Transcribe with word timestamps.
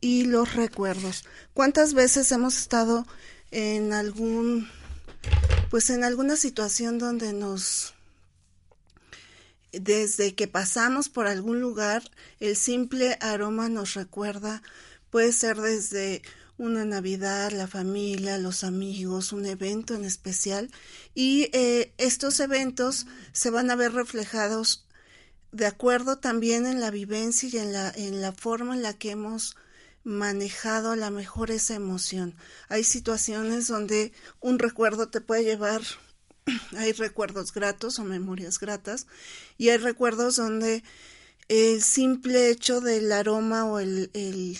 y 0.00 0.24
los 0.24 0.54
recuerdos. 0.54 1.24
¿Cuántas 1.54 1.94
veces 1.94 2.30
hemos 2.32 2.58
estado 2.58 3.06
en 3.50 3.92
algún, 3.92 4.68
pues 5.70 5.90
en 5.90 6.04
alguna 6.04 6.36
situación 6.36 6.98
donde 6.98 7.32
nos, 7.32 7.94
desde 9.72 10.34
que 10.34 10.48
pasamos 10.48 11.08
por 11.08 11.26
algún 11.26 11.60
lugar, 11.60 12.02
el 12.38 12.56
simple 12.56 13.16
aroma 13.20 13.68
nos 13.68 13.94
recuerda, 13.94 14.62
puede 15.10 15.32
ser 15.32 15.60
desde 15.60 16.22
una 16.58 16.84
Navidad, 16.84 17.52
la 17.52 17.66
familia, 17.66 18.36
los 18.36 18.64
amigos, 18.64 19.32
un 19.32 19.46
evento 19.46 19.94
en 19.94 20.04
especial, 20.04 20.70
y 21.14 21.48
eh, 21.52 21.92
estos 21.96 22.38
eventos 22.38 23.06
se 23.32 23.50
van 23.50 23.70
a 23.70 23.76
ver 23.76 23.92
reflejados 23.92 24.86
de 25.52 25.66
acuerdo 25.66 26.18
también 26.18 26.66
en 26.66 26.80
la 26.80 26.90
vivencia 26.90 27.48
y 27.48 27.56
en 27.56 27.72
la, 27.72 27.90
en 27.90 28.20
la 28.20 28.32
forma 28.32 28.74
en 28.74 28.82
la 28.82 28.92
que 28.92 29.12
hemos 29.12 29.56
manejado 30.04 30.92
a 30.92 30.96
la 30.96 31.10
mejor 31.10 31.50
esa 31.50 31.74
emoción. 31.74 32.34
Hay 32.68 32.84
situaciones 32.84 33.68
donde 33.68 34.12
un 34.40 34.58
recuerdo 34.58 35.08
te 35.08 35.20
puede 35.20 35.44
llevar, 35.44 35.82
hay 36.76 36.92
recuerdos 36.92 37.52
gratos 37.52 37.98
o 37.98 38.04
memorias 38.04 38.58
gratas, 38.58 39.06
y 39.58 39.68
hay 39.68 39.78
recuerdos 39.78 40.36
donde 40.36 40.82
el 41.48 41.82
simple 41.82 42.50
hecho 42.50 42.80
del 42.80 43.10
aroma 43.12 43.64
o 43.64 43.80
el, 43.80 44.10
el 44.14 44.58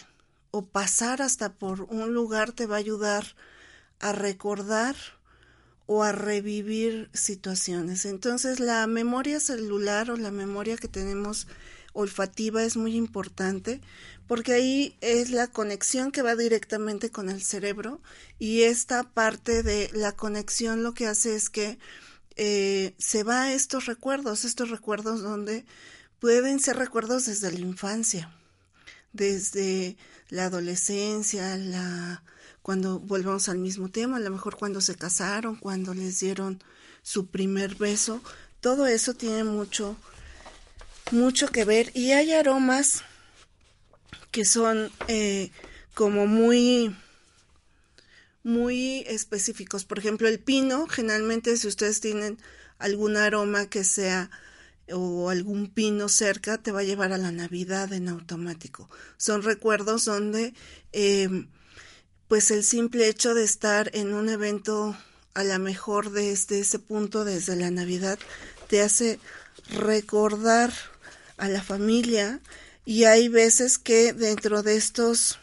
o 0.50 0.66
pasar 0.66 1.22
hasta 1.22 1.52
por 1.52 1.82
un 1.82 2.12
lugar 2.12 2.52
te 2.52 2.66
va 2.66 2.76
a 2.76 2.80
ayudar 2.80 3.24
a 4.00 4.12
recordar 4.12 4.96
o 5.86 6.02
a 6.02 6.12
revivir 6.12 7.10
situaciones. 7.12 8.04
Entonces 8.04 8.60
la 8.60 8.86
memoria 8.86 9.40
celular 9.40 10.10
o 10.10 10.16
la 10.16 10.30
memoria 10.30 10.76
que 10.76 10.88
tenemos 10.88 11.46
olfativa 11.92 12.62
es 12.62 12.76
muy 12.76 12.96
importante 12.96 13.80
porque 14.26 14.52
ahí 14.52 14.96
es 15.00 15.30
la 15.30 15.48
conexión 15.48 16.12
que 16.12 16.22
va 16.22 16.36
directamente 16.36 17.10
con 17.10 17.28
el 17.28 17.42
cerebro 17.42 18.00
y 18.38 18.62
esta 18.62 19.02
parte 19.02 19.62
de 19.62 19.90
la 19.92 20.12
conexión 20.12 20.82
lo 20.82 20.94
que 20.94 21.06
hace 21.06 21.34
es 21.34 21.50
que 21.50 21.78
eh, 22.36 22.94
se 22.98 23.22
va 23.24 23.42
a 23.42 23.52
estos 23.52 23.86
recuerdos, 23.86 24.44
estos 24.44 24.70
recuerdos 24.70 25.22
donde 25.22 25.64
pueden 26.20 26.60
ser 26.60 26.76
recuerdos 26.76 27.26
desde 27.26 27.50
la 27.52 27.58
infancia, 27.58 28.32
desde 29.12 29.96
la 30.28 30.44
adolescencia, 30.46 31.56
la 31.56 32.22
cuando 32.62 33.00
volvemos 33.00 33.48
al 33.48 33.58
mismo 33.58 33.90
tema, 33.90 34.18
a 34.18 34.20
lo 34.20 34.30
mejor 34.30 34.56
cuando 34.56 34.80
se 34.80 34.94
casaron, 34.94 35.56
cuando 35.56 35.94
les 35.94 36.20
dieron 36.20 36.62
su 37.02 37.26
primer 37.26 37.74
beso, 37.74 38.22
todo 38.60 38.86
eso 38.86 39.14
tiene 39.14 39.44
mucho 39.44 39.96
mucho 41.12 41.48
que 41.48 41.64
ver 41.64 41.90
y 41.94 42.12
hay 42.12 42.32
aromas 42.32 43.02
que 44.30 44.44
son 44.44 44.90
eh, 45.08 45.50
como 45.94 46.26
muy 46.26 46.94
muy 48.42 49.04
específicos. 49.06 49.84
Por 49.84 49.98
ejemplo, 49.98 50.28
el 50.28 50.38
pino, 50.38 50.86
generalmente 50.86 51.56
si 51.56 51.68
ustedes 51.68 52.00
tienen 52.00 52.38
algún 52.78 53.16
aroma 53.16 53.66
que 53.66 53.84
sea 53.84 54.30
o 54.92 55.30
algún 55.30 55.68
pino 55.68 56.08
cerca, 56.08 56.58
te 56.58 56.72
va 56.72 56.80
a 56.80 56.84
llevar 56.84 57.12
a 57.12 57.18
la 57.18 57.32
Navidad 57.32 57.92
en 57.92 58.08
automático. 58.08 58.88
Son 59.18 59.42
recuerdos 59.42 60.04
donde 60.04 60.54
em, 60.92 61.48
pues 62.28 62.50
el 62.50 62.64
simple 62.64 63.08
hecho 63.08 63.34
de 63.34 63.44
estar 63.44 63.90
en 63.94 64.14
un 64.14 64.28
evento 64.28 64.96
a 65.34 65.44
la 65.44 65.58
mejor 65.58 66.10
desde 66.10 66.60
ese 66.60 66.78
punto, 66.78 67.24
desde 67.24 67.56
la 67.56 67.70
Navidad, 67.70 68.18
te 68.68 68.82
hace 68.82 69.20
recordar 69.68 70.72
a 71.40 71.48
la 71.48 71.62
familia 71.62 72.40
y 72.84 73.04
hay 73.04 73.28
veces 73.28 73.78
que 73.78 74.12
dentro 74.12 74.62
de 74.62 74.76
estos 74.76 75.38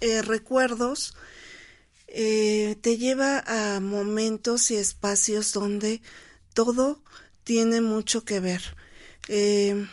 eh, 0.00 0.22
recuerdos 0.22 1.14
eh, 2.06 2.76
te 2.80 2.98
lleva 2.98 3.42
a 3.46 3.80
momentos 3.80 4.70
y 4.70 4.76
espacios 4.76 5.52
donde 5.52 6.02
todo 6.54 7.02
tiene 7.44 7.80
mucho 7.80 8.24
que 8.24 8.40
ver. 8.40 8.62
Eh, 9.28 9.86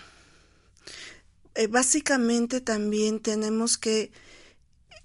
básicamente 1.69 2.61
también 2.61 3.19
tenemos 3.19 3.77
que 3.77 4.11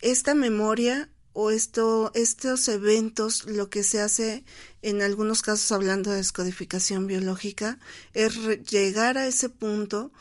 esta 0.01 0.35
memoria 0.35 1.09
o 1.35 1.51
esto, 1.51 2.13
estos 2.15 2.69
eventos, 2.69 3.45
lo 3.45 3.69
que 3.69 3.83
se 3.83 4.01
hace 4.01 4.45
en 4.83 5.03
algunos 5.03 5.43
casos 5.43 5.71
hablando 5.73 6.11
de 6.11 6.19
descodificación 6.19 7.07
biológica, 7.07 7.79
es 8.15 8.37
llegar 8.71 9.19
a 9.19 9.27
ese 9.27 9.49
punto, 9.49 10.13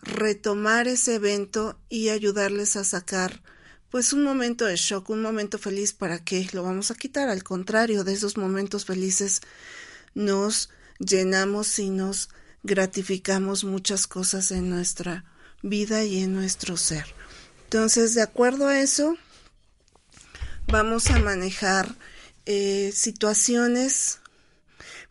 retomar 0.00 0.88
ese 0.88 1.16
evento 1.16 1.78
y 1.88 2.08
ayudarles 2.08 2.76
a 2.76 2.84
sacar 2.84 3.42
pues 3.90 4.14
un 4.14 4.22
momento 4.22 4.64
de 4.64 4.76
shock, 4.76 5.10
un 5.10 5.20
momento 5.20 5.58
feliz, 5.58 5.92
¿para 5.92 6.24
qué 6.24 6.48
lo 6.52 6.62
vamos 6.62 6.90
a 6.90 6.94
quitar? 6.94 7.28
Al 7.28 7.42
contrario, 7.42 8.04
de 8.04 8.14
esos 8.14 8.38
momentos 8.38 8.86
felices 8.86 9.42
nos 10.14 10.70
llenamos 10.98 11.78
y 11.78 11.90
nos 11.90 12.30
gratificamos 12.62 13.64
muchas 13.64 14.06
cosas 14.06 14.50
en 14.50 14.70
nuestra 14.70 15.24
vida 15.62 16.04
y 16.04 16.22
en 16.22 16.32
nuestro 16.32 16.76
ser. 16.76 17.04
Entonces, 17.64 18.14
de 18.14 18.22
acuerdo 18.22 18.68
a 18.68 18.80
eso, 18.80 19.16
vamos 20.66 21.10
a 21.10 21.18
manejar 21.18 21.94
eh, 22.46 22.92
situaciones. 22.94 24.20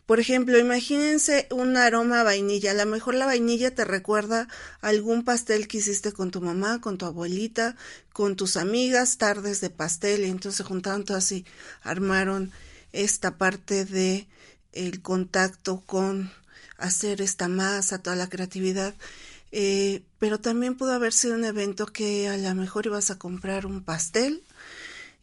Por 0.06 0.20
ejemplo, 0.20 0.58
imagínense 0.58 1.46
un 1.50 1.76
aroma 1.76 2.20
a 2.20 2.24
vainilla. 2.24 2.72
A 2.72 2.74
lo 2.74 2.86
mejor 2.86 3.14
la 3.14 3.26
vainilla 3.26 3.74
te 3.74 3.84
recuerda 3.84 4.48
algún 4.80 5.24
pastel 5.24 5.68
que 5.68 5.78
hiciste 5.78 6.12
con 6.12 6.30
tu 6.30 6.40
mamá, 6.40 6.80
con 6.80 6.98
tu 6.98 7.06
abuelita, 7.06 7.76
con 8.12 8.36
tus 8.36 8.56
amigas, 8.56 9.16
tardes 9.18 9.60
de 9.60 9.70
pastel, 9.70 10.24
y 10.24 10.30
entonces 10.30 10.58
se 10.58 10.64
juntaron 10.64 11.04
armaron 11.82 12.52
esta 12.92 13.38
parte 13.38 13.84
de 13.84 14.26
el 14.72 15.00
contacto 15.02 15.82
con 15.86 16.30
hacer 16.76 17.22
esta 17.22 17.48
masa, 17.48 18.02
toda 18.02 18.16
la 18.16 18.28
creatividad. 18.28 18.94
Eh, 19.52 20.02
pero 20.18 20.40
también 20.40 20.76
pudo 20.76 20.92
haber 20.92 21.12
sido 21.12 21.34
un 21.34 21.44
evento 21.44 21.86
que 21.86 22.28
a 22.28 22.36
lo 22.36 22.54
mejor 22.54 22.86
ibas 22.86 23.10
a 23.10 23.18
comprar 23.18 23.66
un 23.66 23.82
pastel 23.82 24.42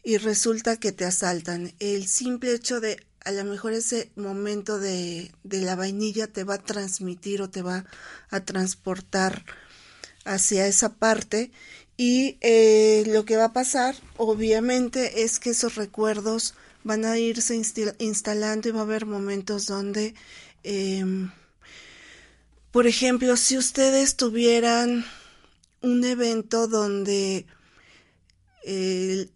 y 0.02 0.16
resulta 0.16 0.78
que 0.78 0.92
te 0.92 1.04
asaltan. 1.04 1.72
El 1.78 2.06
simple 2.06 2.54
hecho 2.54 2.80
de 2.80 3.04
a 3.24 3.32
lo 3.32 3.44
mejor 3.44 3.72
ese 3.72 4.10
momento 4.16 4.78
de, 4.78 5.30
de 5.44 5.60
la 5.60 5.76
vainilla 5.76 6.26
te 6.26 6.44
va 6.44 6.54
a 6.54 6.62
transmitir 6.62 7.42
o 7.42 7.50
te 7.50 7.62
va 7.62 7.84
a 8.30 8.40
transportar 8.44 9.44
hacia 10.24 10.66
esa 10.66 10.94
parte 10.94 11.50
y 11.96 12.38
eh, 12.40 13.04
lo 13.08 13.24
que 13.24 13.36
va 13.36 13.46
a 13.46 13.52
pasar 13.52 13.94
obviamente 14.16 15.22
es 15.22 15.38
que 15.38 15.50
esos 15.50 15.74
recuerdos 15.74 16.54
van 16.82 17.04
a 17.04 17.18
irse 17.18 17.60
instalando 17.98 18.68
y 18.68 18.72
va 18.72 18.80
a 18.80 18.84
haber 18.84 19.04
momentos 19.04 19.66
donde 19.66 20.14
em, 20.62 21.30
por 22.70 22.86
ejemplo 22.86 23.36
si 23.36 23.58
ustedes 23.58 24.16
tuvieran 24.16 25.04
un 25.82 26.04
evento 26.04 26.68
donde 26.68 27.44
el 28.64 29.30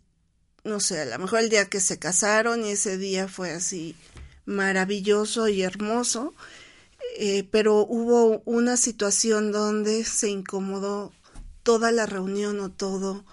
no 0.65 0.81
sé, 0.81 1.01
a 1.01 1.05
lo 1.05 1.19
mejor 1.19 1.41
el 1.41 1.51
día 1.51 1.69
que 1.69 1.81
se 1.81 1.99
casaron 1.99 2.65
y 2.65 2.71
ese 2.71 2.97
día 2.97 3.29
fue 3.29 3.53
así 3.53 3.95
maravilloso 4.47 5.49
y 5.49 5.63
hermoso, 5.63 6.35
eh, 7.19 7.47
pero 7.51 7.87
hubo 7.87 8.43
una 8.45 8.77
situación 8.77 9.53
donde 9.53 10.05
se 10.05 10.31
incomodó 10.31 11.13
toda 11.63 11.93
la 11.93 12.07
reunión 12.07 12.61
o 12.61 12.71
todo 12.71 13.25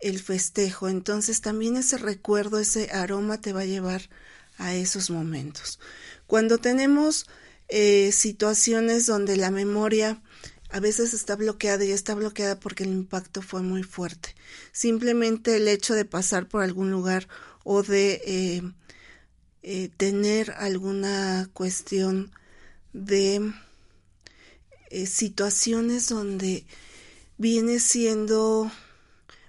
el 0.00 0.20
festejo. 0.20 0.88
Entonces 0.88 1.40
también 1.40 1.76
ese 1.76 1.98
recuerdo, 1.98 2.58
ese 2.58 2.90
aroma 2.90 3.40
te 3.40 3.52
va 3.52 3.60
a 3.60 3.66
llevar 3.66 4.08
a 4.58 4.74
esos 4.74 5.10
momentos. 5.10 5.78
Cuando 6.26 6.58
tenemos 6.58 7.26
eh, 7.68 8.10
situaciones 8.12 9.06
donde 9.06 9.36
la 9.36 9.50
memoria 9.50 10.22
a 10.72 10.80
veces 10.80 11.14
está 11.14 11.36
bloqueada 11.36 11.84
y 11.84 11.90
está 11.90 12.14
bloqueada 12.14 12.58
porque 12.58 12.84
el 12.84 12.90
impacto 12.90 13.42
fue 13.42 13.62
muy 13.62 13.82
fuerte. 13.82 14.34
Simplemente 14.72 15.56
el 15.56 15.68
hecho 15.68 15.94
de 15.94 16.04
pasar 16.04 16.46
por 16.48 16.62
algún 16.62 16.90
lugar 16.90 17.28
o 17.64 17.82
de 17.82 18.20
eh, 18.24 18.62
eh, 19.62 19.90
tener 19.96 20.52
alguna 20.52 21.48
cuestión 21.52 22.32
de 22.92 23.52
situaciones 25.06 26.08
donde 26.08 26.66
viene 27.38 27.78
siendo 27.78 28.70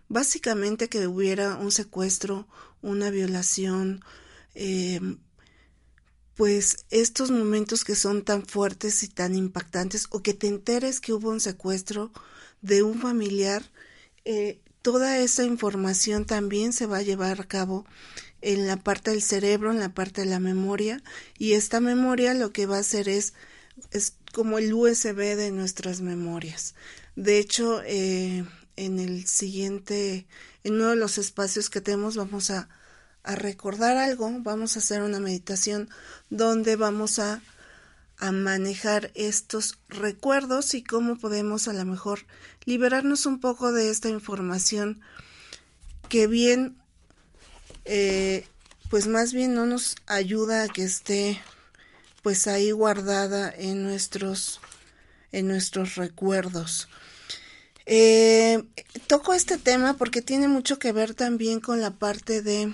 básicamente 0.07 0.89
que 0.89 1.07
hubiera 1.07 1.55
un 1.55 1.71
secuestro, 1.71 2.47
una 2.81 3.09
violación, 3.09 4.03
pues 6.41 6.85
estos 6.89 7.29
momentos 7.29 7.83
que 7.83 7.93
son 7.93 8.23
tan 8.23 8.47
fuertes 8.47 9.03
y 9.03 9.07
tan 9.07 9.35
impactantes 9.35 10.07
o 10.09 10.23
que 10.23 10.33
te 10.33 10.47
enteres 10.47 10.99
que 10.99 11.13
hubo 11.13 11.29
un 11.29 11.39
secuestro 11.39 12.11
de 12.63 12.81
un 12.81 12.99
familiar, 12.99 13.61
eh, 14.25 14.59
toda 14.81 15.19
esa 15.19 15.43
información 15.43 16.25
también 16.25 16.73
se 16.73 16.87
va 16.87 16.97
a 16.97 17.03
llevar 17.03 17.39
a 17.39 17.47
cabo 17.47 17.85
en 18.41 18.65
la 18.65 18.77
parte 18.77 19.11
del 19.11 19.21
cerebro, 19.21 19.69
en 19.69 19.79
la 19.79 19.93
parte 19.93 20.21
de 20.21 20.31
la 20.31 20.39
memoria 20.39 21.03
y 21.37 21.53
esta 21.53 21.79
memoria 21.79 22.33
lo 22.33 22.51
que 22.51 22.65
va 22.65 22.77
a 22.77 22.79
hacer 22.79 23.07
es, 23.07 23.35
es 23.91 24.15
como 24.33 24.57
el 24.57 24.73
USB 24.73 25.35
de 25.35 25.51
nuestras 25.51 26.01
memorias. 26.01 26.73
De 27.15 27.37
hecho, 27.37 27.83
eh, 27.85 28.45
en 28.77 28.97
el 28.97 29.27
siguiente, 29.27 30.25
en 30.63 30.73
uno 30.73 30.89
de 30.89 30.95
los 30.95 31.19
espacios 31.19 31.69
que 31.69 31.81
tenemos 31.81 32.15
vamos 32.15 32.49
a 32.49 32.67
a 33.23 33.35
recordar 33.35 33.97
algo, 33.97 34.31
vamos 34.39 34.75
a 34.75 34.79
hacer 34.79 35.01
una 35.01 35.19
meditación 35.19 35.89
donde 36.29 36.75
vamos 36.75 37.19
a, 37.19 37.41
a 38.17 38.31
manejar 38.31 39.11
estos 39.15 39.77
recuerdos 39.89 40.73
y 40.73 40.83
cómo 40.83 41.17
podemos 41.17 41.67
a 41.67 41.73
lo 41.73 41.85
mejor 41.85 42.25
liberarnos 42.65 43.25
un 43.25 43.39
poco 43.39 43.71
de 43.71 43.89
esta 43.89 44.09
información 44.09 45.01
que 46.09 46.27
bien, 46.27 46.77
eh, 47.85 48.45
pues 48.89 49.07
más 49.07 49.33
bien 49.33 49.53
no 49.53 49.65
nos 49.65 49.95
ayuda 50.07 50.63
a 50.63 50.67
que 50.67 50.83
esté 50.83 51.41
pues 52.21 52.47
ahí 52.47 52.71
guardada 52.71 53.51
en 53.55 53.83
nuestros, 53.83 54.59
en 55.31 55.47
nuestros 55.47 55.95
recuerdos. 55.95 56.89
Eh, 57.85 58.63
toco 59.07 59.33
este 59.33 59.57
tema 59.57 59.95
porque 59.97 60.21
tiene 60.21 60.47
mucho 60.47 60.77
que 60.79 60.91
ver 60.91 61.15
también 61.15 61.59
con 61.59 61.81
la 61.81 61.91
parte 61.91 62.41
de 62.41 62.73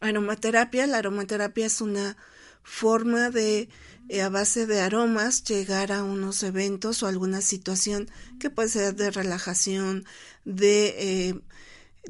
aromaterapia. 0.00 0.86
La 0.86 0.98
aromaterapia 0.98 1.66
es 1.66 1.80
una 1.80 2.16
forma 2.62 3.30
de, 3.30 3.68
eh, 4.08 4.22
a 4.22 4.28
base 4.28 4.66
de 4.66 4.80
aromas, 4.80 5.44
llegar 5.44 5.92
a 5.92 6.02
unos 6.02 6.42
eventos 6.42 7.02
o 7.02 7.06
alguna 7.06 7.40
situación 7.40 8.10
que 8.38 8.50
puede 8.50 8.68
ser 8.68 8.94
de 8.94 9.10
relajación, 9.10 10.04
de, 10.44 11.32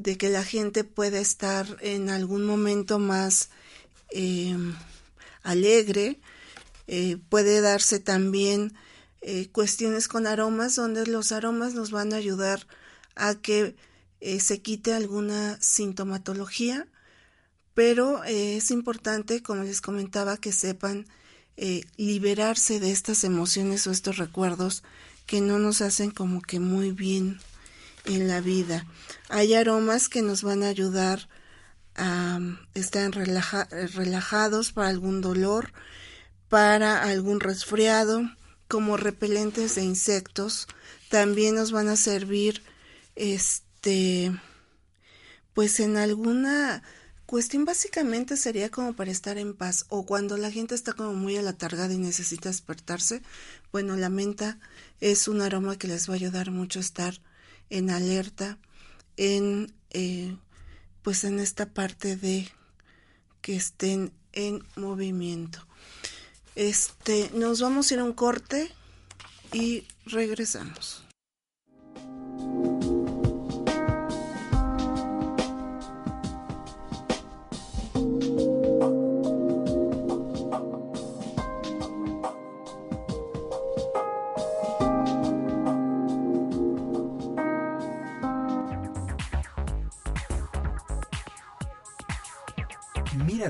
eh, 0.03 0.17
que 0.17 0.29
la 0.29 0.45
gente 0.45 0.85
pueda 0.85 1.19
estar 1.21 1.77
en 1.81 2.11
algún 2.11 2.45
momento 2.45 2.99
más 2.99 3.51
eh, 4.13 4.57
alegre. 5.43 6.21
puede 7.29 7.61
darse 7.61 8.01
también 8.01 8.75
cuestiones 9.53 10.09
con 10.09 10.27
aromas 10.27 10.75
donde 10.75 11.07
los 11.07 11.31
aromas 11.31 11.75
nos 11.75 11.93
van 11.93 12.13
a 12.13 12.17
ayudar 12.17 12.67
a 13.15 13.37
que 13.37 13.77
se 14.41 14.61
quite 14.61 14.93
alguna 14.93 15.57
sintomatología 15.61 16.89
pero 17.75 18.25
eh, 18.25 18.57
es 18.57 18.71
importante, 18.71 19.43
como 19.43 19.63
les 19.63 19.81
comentaba, 19.81 20.37
que 20.37 20.53
sepan 20.53 21.07
eh, 21.57 21.85
liberarse 21.97 22.81
de 22.81 22.91
estas 22.91 23.25
emociones 23.25 23.87
o 23.87 23.91
estos 23.91 24.17
recuerdos 24.17 24.83
que 25.27 25.41
no 25.41 25.59
nos 25.59 25.81
hacen 25.81 26.11
como 26.11 26.43
que 26.43 26.59
muy 26.59 26.91
bien 26.91 27.39
en 28.05 28.29
la 28.29 28.41
vida. 28.41 28.87
Hay 29.29 29.55
aromas 29.55 30.09
que 30.09 30.23
nos 30.23 30.43
van 30.43 30.63
a 30.63 30.69
ayudar 30.69 31.29
a 31.95 32.41
estar 32.75 33.11
relajados 33.13 34.73
para 34.73 34.89
algún 34.89 35.21
dolor, 35.21 35.73
para 36.49 37.03
algún 37.03 37.41
resfriado, 37.41 38.23
como 38.69 38.97
repelentes 38.97 39.75
de 39.75 39.83
insectos. 39.83 40.67
También 41.09 41.57
nos 41.57 41.73
van 41.73 41.89
a 41.89 41.97
servir, 41.97 42.63
este, 43.17 44.33
pues 45.53 45.81
en 45.81 45.97
alguna 45.97 46.83
cuestión 47.31 47.65
básicamente 47.65 48.37
sería 48.37 48.73
como 48.73 48.93
para 48.95 49.13
estar 49.13 49.39
en 49.39 49.55
paz 49.55 49.87
o 49.89 50.05
cuando 50.05 50.37
la 50.37 50.51
gente 50.51 50.75
está 50.75 50.95
como 50.95 51.13
muy 51.13 51.37
alatargada 51.37 51.95
y 51.95 51.97
necesita 51.97 52.49
despertarse, 52.49 53.23
bueno, 53.71 53.95
la 53.95 54.09
menta 54.09 54.59
es 55.01 55.29
un 55.29 55.41
aroma 55.41 55.79
que 55.79 55.87
les 55.87 56.09
va 56.09 56.15
a 56.15 56.17
ayudar 56.17 56.51
mucho 56.51 56.81
a 56.81 56.83
estar 56.83 57.21
en 57.69 57.91
alerta, 57.91 58.59
en 59.17 59.73
eh, 59.91 60.37
pues 61.03 61.23
en 61.23 61.39
esta 61.39 61.67
parte 61.67 62.17
de 62.17 62.49
que 63.43 63.55
estén 63.55 64.13
en 64.33 64.65
movimiento. 64.75 65.65
Este, 66.57 67.31
nos 67.33 67.61
vamos 67.61 67.93
a 67.93 67.95
ir 67.95 68.01
a 68.01 68.05
un 68.05 68.13
corte 68.13 68.73
y 69.53 69.87
regresamos. 70.05 71.05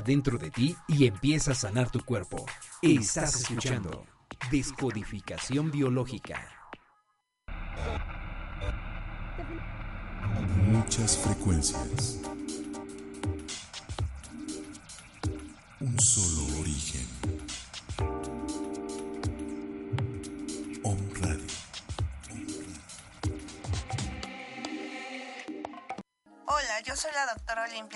Dentro 0.01 0.37
de 0.37 0.49
ti 0.51 0.75
y 0.87 1.05
empieza 1.05 1.51
a 1.51 1.55
sanar 1.55 1.89
tu 1.89 2.03
cuerpo. 2.03 2.45
Estás 2.81 3.41
escuchando 3.41 4.05
Descodificación 4.49 5.71
Biológica. 5.71 6.47
Muchas 10.71 11.17
frecuencias. 11.17 12.20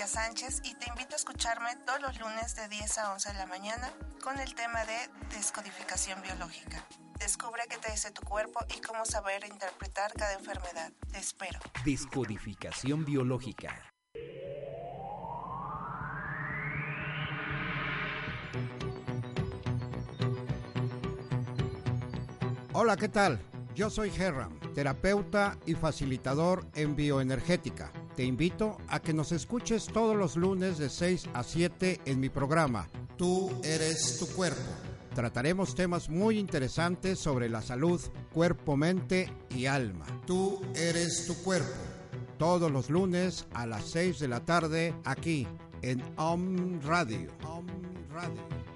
Sánchez 0.06 0.60
y 0.62 0.74
te 0.74 0.88
invito 0.88 1.14
a 1.14 1.16
escucharme 1.16 1.74
todos 1.84 2.00
los 2.00 2.20
lunes 2.20 2.54
de 2.54 2.68
10 2.68 2.98
a 2.98 3.12
11 3.12 3.28
de 3.32 3.34
la 3.34 3.46
mañana 3.46 3.92
con 4.22 4.38
el 4.38 4.54
tema 4.54 4.84
de 4.84 5.10
descodificación 5.34 6.22
biológica. 6.22 6.84
Descubre 7.18 7.62
qué 7.68 7.76
te 7.78 7.90
dice 7.90 8.10
tu 8.12 8.22
cuerpo 8.22 8.60
y 8.76 8.80
cómo 8.80 9.04
saber 9.04 9.44
interpretar 9.44 10.12
cada 10.12 10.34
enfermedad. 10.34 10.92
Te 11.10 11.18
espero. 11.18 11.58
Descodificación 11.84 13.04
biológica. 13.04 13.92
Hola, 22.72 22.96
¿qué 22.96 23.08
tal? 23.08 23.40
Yo 23.74 23.90
soy 23.90 24.12
Herram, 24.16 24.60
terapeuta 24.74 25.56
y 25.66 25.74
facilitador 25.74 26.66
en 26.74 26.94
bioenergética 26.94 27.90
te 28.16 28.24
invito 28.24 28.78
a 28.88 29.00
que 29.00 29.12
nos 29.12 29.32
escuches 29.32 29.86
todos 29.86 30.16
los 30.16 30.36
lunes 30.36 30.78
de 30.78 30.88
6 30.90 31.28
a 31.34 31.42
7 31.42 32.00
en 32.06 32.20
mi 32.20 32.28
programa 32.28 32.88
Tú 33.16 33.50
eres 33.64 34.18
tu 34.18 34.26
cuerpo. 34.26 34.60
Trataremos 35.14 35.74
temas 35.74 36.10
muy 36.10 36.38
interesantes 36.38 37.18
sobre 37.18 37.48
la 37.48 37.62
salud, 37.62 37.98
cuerpo, 38.34 38.76
mente 38.76 39.32
y 39.48 39.64
alma. 39.64 40.04
Tú 40.26 40.60
eres 40.74 41.24
tu 41.26 41.34
cuerpo. 41.42 41.72
Todos 42.36 42.70
los 42.70 42.90
lunes 42.90 43.46
a 43.54 43.64
las 43.64 43.90
6 43.90 44.18
de 44.18 44.28
la 44.28 44.40
tarde 44.44 44.94
aquí 45.04 45.48
en 45.80 46.02
Om 46.18 46.82
Radio. 46.82 47.30
Radio. 48.12 48.75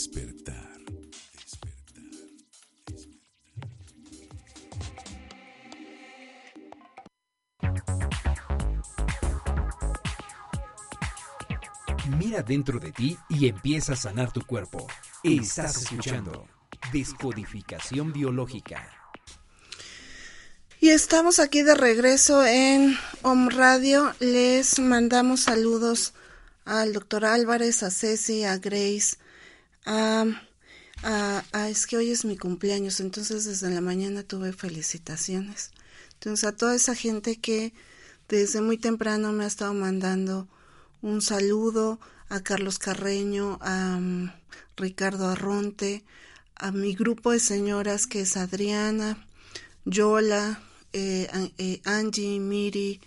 Despertar. 0.00 0.80
Despertar. 1.44 2.04
Mira 12.18 12.42
dentro 12.42 12.80
de 12.80 12.92
ti 12.92 13.18
y 13.28 13.48
empieza 13.48 13.92
a 13.92 13.96
sanar 13.96 14.32
tu 14.32 14.40
cuerpo. 14.46 14.86
Estás 15.22 15.82
escuchando 15.82 16.48
Descodificación 16.94 18.14
Biológica. 18.14 18.88
Y 20.80 20.88
estamos 20.88 21.38
aquí 21.38 21.60
de 21.60 21.74
regreso 21.74 22.46
en 22.46 22.96
Home 23.20 23.50
Radio. 23.50 24.14
Les 24.18 24.78
mandamos 24.78 25.40
saludos 25.40 26.14
al 26.64 26.94
doctor 26.94 27.26
Álvarez, 27.26 27.82
a 27.82 27.90
Ceci, 27.90 28.44
a 28.44 28.56
Grace, 28.56 29.18
a, 29.84 30.24
a, 31.02 31.68
es 31.68 31.86
que 31.86 31.96
hoy 31.96 32.10
es 32.10 32.24
mi 32.24 32.36
cumpleaños, 32.36 33.00
entonces 33.00 33.44
desde 33.44 33.70
la 33.70 33.80
mañana 33.80 34.22
tuve 34.22 34.52
felicitaciones. 34.52 35.70
Entonces 36.14 36.44
a 36.44 36.56
toda 36.56 36.74
esa 36.74 36.94
gente 36.94 37.36
que 37.36 37.72
desde 38.28 38.60
muy 38.60 38.78
temprano 38.78 39.32
me 39.32 39.44
ha 39.44 39.48
estado 39.48 39.74
mandando 39.74 40.48
un 41.02 41.22
saludo, 41.22 41.98
a 42.30 42.40
Carlos 42.40 42.78
Carreño, 42.78 43.58
a 43.60 43.96
um, 43.98 44.30
Ricardo 44.76 45.28
Arronte, 45.28 46.04
a 46.54 46.70
mi 46.70 46.94
grupo 46.94 47.32
de 47.32 47.40
señoras 47.40 48.06
que 48.06 48.20
es 48.20 48.36
Adriana, 48.36 49.26
Yola, 49.84 50.62
eh, 50.92 51.28
eh, 51.58 51.80
Angie, 51.84 52.38
Miri, 52.38 53.00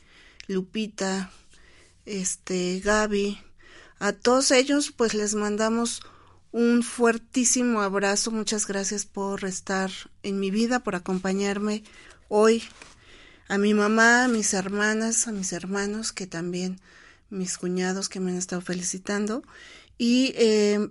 Lupita, 0.47 1.31
este, 2.05 2.81
Gaby, 2.81 3.39
a 3.99 4.11
todos 4.11 4.51
ellos 4.51 4.91
pues 4.91 5.13
les 5.13 5.35
mandamos 5.35 6.01
un 6.53 6.83
fuertísimo 6.83 7.81
abrazo, 7.81 8.29
muchas 8.29 8.67
gracias 8.67 9.07
por 9.07 9.43
estar 9.43 9.89
en 10.21 10.39
mi 10.39 10.51
vida, 10.51 10.81
por 10.81 10.95
acompañarme 10.95 11.83
hoy, 12.29 12.63
a 13.49 13.57
mi 13.57 13.73
mamá, 13.73 14.25
a 14.25 14.27
mis 14.27 14.53
hermanas, 14.53 15.27
a 15.27 15.31
mis 15.31 15.51
hermanos 15.51 16.13
que 16.13 16.27
también 16.27 16.79
mis 17.31 17.57
cuñados 17.57 18.07
que 18.07 18.19
me 18.19 18.31
han 18.31 18.37
estado 18.37 18.61
felicitando 18.61 19.41
y 19.97 20.33
eh, 20.37 20.89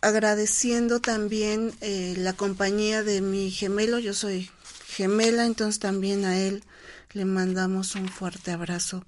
agradeciendo 0.00 1.00
también 1.00 1.74
eh, 1.82 2.14
la 2.16 2.32
compañía 2.32 3.02
de 3.02 3.20
mi 3.20 3.50
gemelo, 3.50 3.98
yo 3.98 4.14
soy 4.14 4.50
gemela, 4.86 5.44
entonces 5.44 5.78
también 5.78 6.24
a 6.24 6.38
él 6.38 6.64
le 7.12 7.26
mandamos 7.26 7.94
un 7.96 8.08
fuerte 8.08 8.50
abrazo. 8.50 9.04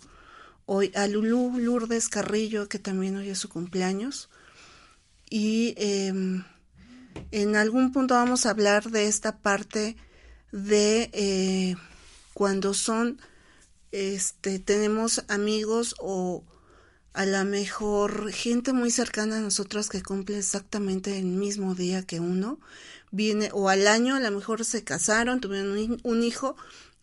Hoy 0.66 0.92
a 0.94 1.06
Lulú 1.06 1.58
Lourdes 1.58 2.10
Carrillo, 2.10 2.68
que 2.68 2.78
también 2.78 3.16
hoy 3.16 3.30
es 3.30 3.38
su 3.38 3.48
cumpleaños. 3.48 4.28
Y 5.34 5.72
em, 5.78 6.44
en 7.30 7.56
algún 7.56 7.90
punto 7.90 8.12
vamos 8.12 8.44
a 8.44 8.50
hablar 8.50 8.90
de 8.90 9.06
esta 9.06 9.38
parte 9.38 9.96
de 10.52 11.08
eh, 11.14 11.76
cuando 12.34 12.74
son 12.74 13.18
este, 13.92 14.58
tenemos 14.58 15.24
amigos 15.28 15.94
o 16.00 16.44
a 17.14 17.24
la 17.24 17.44
mejor 17.44 18.30
gente 18.30 18.74
muy 18.74 18.90
cercana 18.90 19.38
a 19.38 19.40
nosotros 19.40 19.88
que 19.88 20.02
cumple 20.02 20.36
exactamente 20.36 21.18
el 21.18 21.24
mismo 21.24 21.74
día 21.74 22.02
que 22.02 22.20
uno, 22.20 22.60
viene 23.10 23.48
o 23.54 23.70
al 23.70 23.86
año 23.86 24.16
a 24.16 24.20
lo 24.20 24.30
mejor 24.32 24.66
se 24.66 24.84
casaron, 24.84 25.40
tuvieron 25.40 25.98
un, 26.02 26.22
hijo 26.22 26.56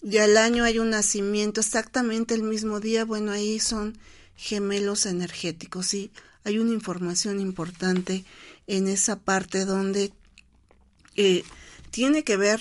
y 0.03 0.19
al 0.19 0.37
año 0.37 0.65
hay 0.65 0.77
un 0.77 0.91
nacimiento 0.91 1.61
exactamente 1.61 2.35
el 2.35 2.43
mismo 2.43 2.79
día, 2.79 3.05
bueno, 3.05 3.31
ahí 3.31 3.59
son 3.59 3.97
gemelos 4.35 5.07
energéticos, 5.07 5.87
sí, 5.87 6.11
hay 6.43 6.59
una 6.59 6.73
información 6.73 7.39
importante 7.39 8.25
en 8.67 8.87
esa 8.87 9.19
parte 9.19 9.65
donde 9.65 10.11
eh, 11.15 11.43
tiene 11.91 12.23
que 12.23 12.37
ver 12.37 12.59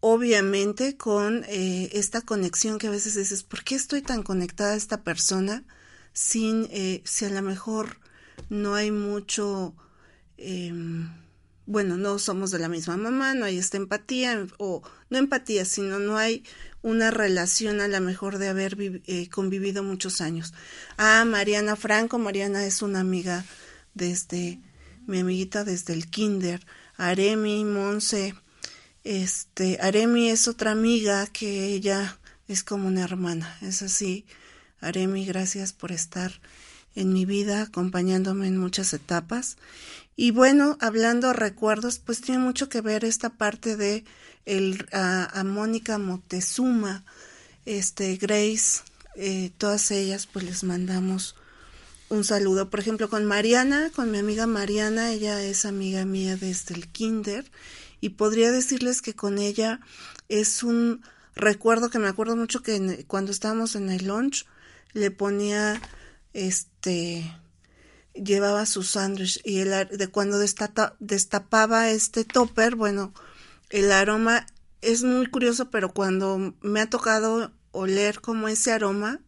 obviamente 0.00 0.96
con 0.96 1.44
eh, 1.48 1.90
esta 1.92 2.22
conexión 2.22 2.78
que 2.78 2.88
a 2.88 2.90
veces 2.90 3.14
dices, 3.14 3.44
¿por 3.44 3.62
qué 3.62 3.76
estoy 3.76 4.02
tan 4.02 4.22
conectada 4.22 4.72
a 4.72 4.76
esta 4.76 5.02
persona 5.02 5.64
sin, 6.12 6.68
eh, 6.70 7.02
si 7.04 7.24
a 7.24 7.30
lo 7.30 7.40
mejor 7.42 7.98
no 8.50 8.74
hay 8.74 8.90
mucho, 8.90 9.74
em, 10.38 11.08
bueno, 11.66 11.96
no 11.96 12.18
somos 12.18 12.50
de 12.50 12.58
la 12.58 12.68
misma 12.68 12.96
mamá, 12.96 13.34
no 13.34 13.44
hay 13.44 13.58
esta 13.58 13.76
empatía, 13.76 14.46
o 14.58 14.82
no 15.08 15.18
empatía, 15.18 15.64
sino 15.64 16.00
no 16.00 16.16
hay 16.16 16.44
una 16.82 17.10
relación 17.10 17.80
a 17.80 17.88
lo 17.88 18.00
mejor 18.00 18.38
de 18.38 18.48
haber 18.48 18.76
eh, 19.06 19.28
convivido 19.30 19.82
muchos 19.82 20.20
años. 20.20 20.52
Ah, 20.96 21.24
Mariana 21.24 21.76
Franco, 21.76 22.18
Mariana 22.18 22.66
es 22.66 22.82
una 22.82 23.00
amiga 23.00 23.44
desde, 23.94 24.60
mi 25.06 25.20
amiguita 25.20 25.64
desde 25.64 25.92
el 25.92 26.08
kinder, 26.08 26.64
Aremi, 26.96 27.64
Monse, 27.64 28.34
este, 29.04 29.78
Aremi 29.80 30.28
es 30.28 30.46
otra 30.46 30.70
amiga 30.70 31.26
que 31.26 31.66
ella 31.66 32.18
es 32.46 32.62
como 32.62 32.88
una 32.88 33.02
hermana. 33.02 33.56
Es 33.60 33.82
así. 33.82 34.26
Aremi, 34.80 35.24
gracias 35.24 35.72
por 35.72 35.92
estar 35.92 36.40
en 36.94 37.12
mi 37.12 37.24
vida, 37.24 37.62
acompañándome 37.62 38.46
en 38.46 38.58
muchas 38.58 38.92
etapas. 38.92 39.56
Y 40.14 40.30
bueno, 40.30 40.76
hablando 40.80 41.32
recuerdos, 41.32 41.98
pues 41.98 42.20
tiene 42.20 42.40
mucho 42.42 42.68
que 42.68 42.80
ver 42.80 43.04
esta 43.04 43.30
parte 43.30 43.76
de 43.76 44.04
el, 44.46 44.86
a, 44.92 45.42
Mónica 45.44 45.98
Moctezuma, 45.98 47.04
este, 47.64 48.16
Grace, 48.16 48.82
eh, 49.16 49.50
todas 49.58 49.90
ellas, 49.90 50.26
pues 50.26 50.44
les 50.44 50.64
mandamos 50.64 51.36
un 52.08 52.24
saludo. 52.24 52.70
Por 52.70 52.80
ejemplo, 52.80 53.08
con 53.08 53.24
Mariana, 53.24 53.90
con 53.94 54.10
mi 54.10 54.18
amiga 54.18 54.46
Mariana, 54.46 55.12
ella 55.12 55.42
es 55.42 55.64
amiga 55.64 56.04
mía 56.04 56.36
desde 56.36 56.74
el 56.74 56.88
kinder 56.88 57.50
y 58.00 58.10
podría 58.10 58.52
decirles 58.52 59.00
que 59.00 59.14
con 59.14 59.38
ella 59.38 59.80
es 60.28 60.62
un 60.62 61.02
recuerdo 61.34 61.88
que 61.88 61.98
me 61.98 62.08
acuerdo 62.08 62.36
mucho 62.36 62.62
que 62.62 63.04
cuando 63.06 63.32
estábamos 63.32 63.74
en 63.76 63.90
el 63.90 64.06
lunch 64.06 64.44
le 64.92 65.10
ponía 65.10 65.80
este 66.34 67.24
llevaba 68.14 68.66
su 68.66 68.82
sándwich 68.82 69.40
y 69.44 69.60
el 69.60 69.88
de 69.88 70.08
cuando 70.08 70.38
destapaba 70.38 71.90
este 71.90 72.24
topper, 72.24 72.76
bueno, 72.76 73.14
el 73.72 73.90
aroma 73.90 74.46
es 74.80 75.02
muy 75.02 75.26
curioso, 75.26 75.70
pero 75.70 75.92
cuando 75.92 76.54
me 76.60 76.80
ha 76.80 76.88
tocado 76.88 77.50
oler 77.72 78.20
como 78.20 78.46
ese 78.46 78.70
aroma 78.70 79.18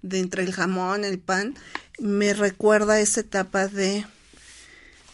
de 0.00 0.20
entre 0.20 0.44
el 0.44 0.52
jamón, 0.52 1.04
el 1.04 1.18
pan, 1.18 1.54
me 1.98 2.32
recuerda 2.32 3.00
esa 3.00 3.20
etapa 3.20 3.68
de 3.68 4.06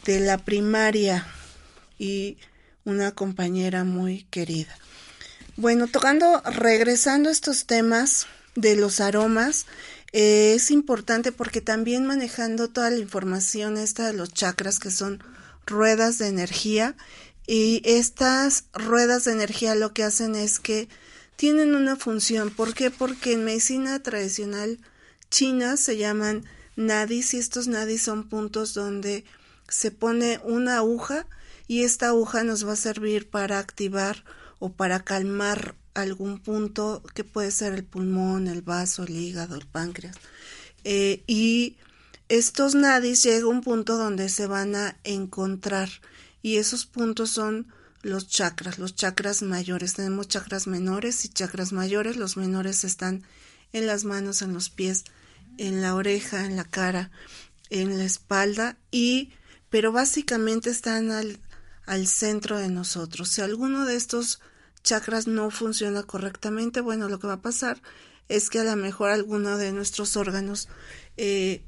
de 0.04 0.20
la 0.20 0.38
primaria 0.38 1.26
y 1.98 2.38
una 2.84 3.12
compañera 3.12 3.84
muy 3.84 4.24
querida. 4.24 4.76
Bueno, 5.56 5.86
tocando, 5.86 6.42
regresando 6.42 7.28
a 7.28 7.32
estos 7.32 7.66
temas 7.66 8.26
de 8.54 8.76
los 8.76 9.00
aromas, 9.00 9.66
eh, 10.12 10.54
es 10.54 10.70
importante 10.70 11.32
porque 11.32 11.60
también 11.60 12.06
manejando 12.06 12.68
toda 12.68 12.90
la 12.90 12.98
información 12.98 13.78
esta 13.78 14.06
de 14.06 14.12
los 14.12 14.32
chakras 14.32 14.78
que 14.78 14.90
son 14.90 15.22
ruedas 15.66 16.18
de 16.18 16.28
energía 16.28 16.94
y 17.46 17.82
estas 17.84 18.64
ruedas 18.72 19.24
de 19.24 19.32
energía 19.32 19.74
lo 19.74 19.92
que 19.92 20.02
hacen 20.02 20.34
es 20.34 20.58
que 20.58 20.88
tienen 21.36 21.74
una 21.74 21.96
función. 21.96 22.50
¿Por 22.50 22.74
qué? 22.74 22.90
Porque 22.90 23.32
en 23.32 23.44
medicina 23.44 24.02
tradicional 24.02 24.78
china 25.30 25.76
se 25.76 25.96
llaman 25.96 26.44
nadis 26.76 27.34
y 27.34 27.38
estos 27.38 27.68
nadis 27.68 28.02
son 28.02 28.28
puntos 28.28 28.72
donde 28.74 29.24
se 29.68 29.90
pone 29.90 30.40
una 30.44 30.78
aguja 30.78 31.26
y 31.66 31.82
esta 31.82 32.08
aguja 32.08 32.44
nos 32.44 32.66
va 32.66 32.72
a 32.72 32.76
servir 32.76 33.28
para 33.28 33.58
activar 33.58 34.24
o 34.58 34.72
para 34.72 35.00
calmar 35.00 35.74
algún 35.94 36.38
punto 36.38 37.02
que 37.14 37.24
puede 37.24 37.50
ser 37.50 37.72
el 37.74 37.84
pulmón, 37.84 38.46
el 38.46 38.62
vaso, 38.62 39.04
el 39.04 39.16
hígado, 39.16 39.56
el 39.56 39.66
páncreas. 39.66 40.16
Eh, 40.84 41.22
y 41.26 41.76
estos 42.28 42.74
nadis 42.74 43.22
llega 43.22 43.46
un 43.46 43.62
punto 43.62 43.96
donde 43.96 44.28
se 44.28 44.46
van 44.46 44.74
a 44.74 44.96
encontrar 45.04 45.88
y 46.44 46.58
esos 46.58 46.84
puntos 46.84 47.30
son 47.30 47.72
los 48.02 48.28
chakras, 48.28 48.78
los 48.78 48.94
chakras 48.94 49.40
mayores. 49.40 49.94
Tenemos 49.94 50.28
chakras 50.28 50.66
menores 50.66 51.24
y 51.24 51.30
chakras 51.30 51.72
mayores. 51.72 52.18
Los 52.18 52.36
menores 52.36 52.84
están 52.84 53.22
en 53.72 53.86
las 53.86 54.04
manos, 54.04 54.42
en 54.42 54.52
los 54.52 54.68
pies, 54.68 55.04
en 55.56 55.80
la 55.80 55.94
oreja, 55.94 56.44
en 56.44 56.56
la 56.56 56.64
cara, 56.64 57.10
en 57.70 57.96
la 57.96 58.04
espalda 58.04 58.76
y 58.90 59.32
pero 59.70 59.90
básicamente 59.90 60.68
están 60.68 61.10
al, 61.12 62.06
centro 62.06 62.58
de 62.58 62.68
nosotros. 62.68 63.30
Si 63.30 63.40
alguno 63.40 63.86
de 63.86 63.96
estos 63.96 64.42
chakras 64.82 65.26
no 65.26 65.50
funciona 65.50 66.02
correctamente, 66.02 66.82
bueno, 66.82 67.08
lo 67.08 67.18
que 67.18 67.26
va 67.26 67.32
a 67.32 67.42
pasar 67.42 67.80
es 68.28 68.50
que 68.50 68.58
a 68.58 68.64
lo 68.64 68.76
mejor 68.76 69.08
alguno 69.08 69.56
de 69.56 69.72
nuestros 69.72 70.18
órganos 70.18 70.68
eh, 71.16 71.64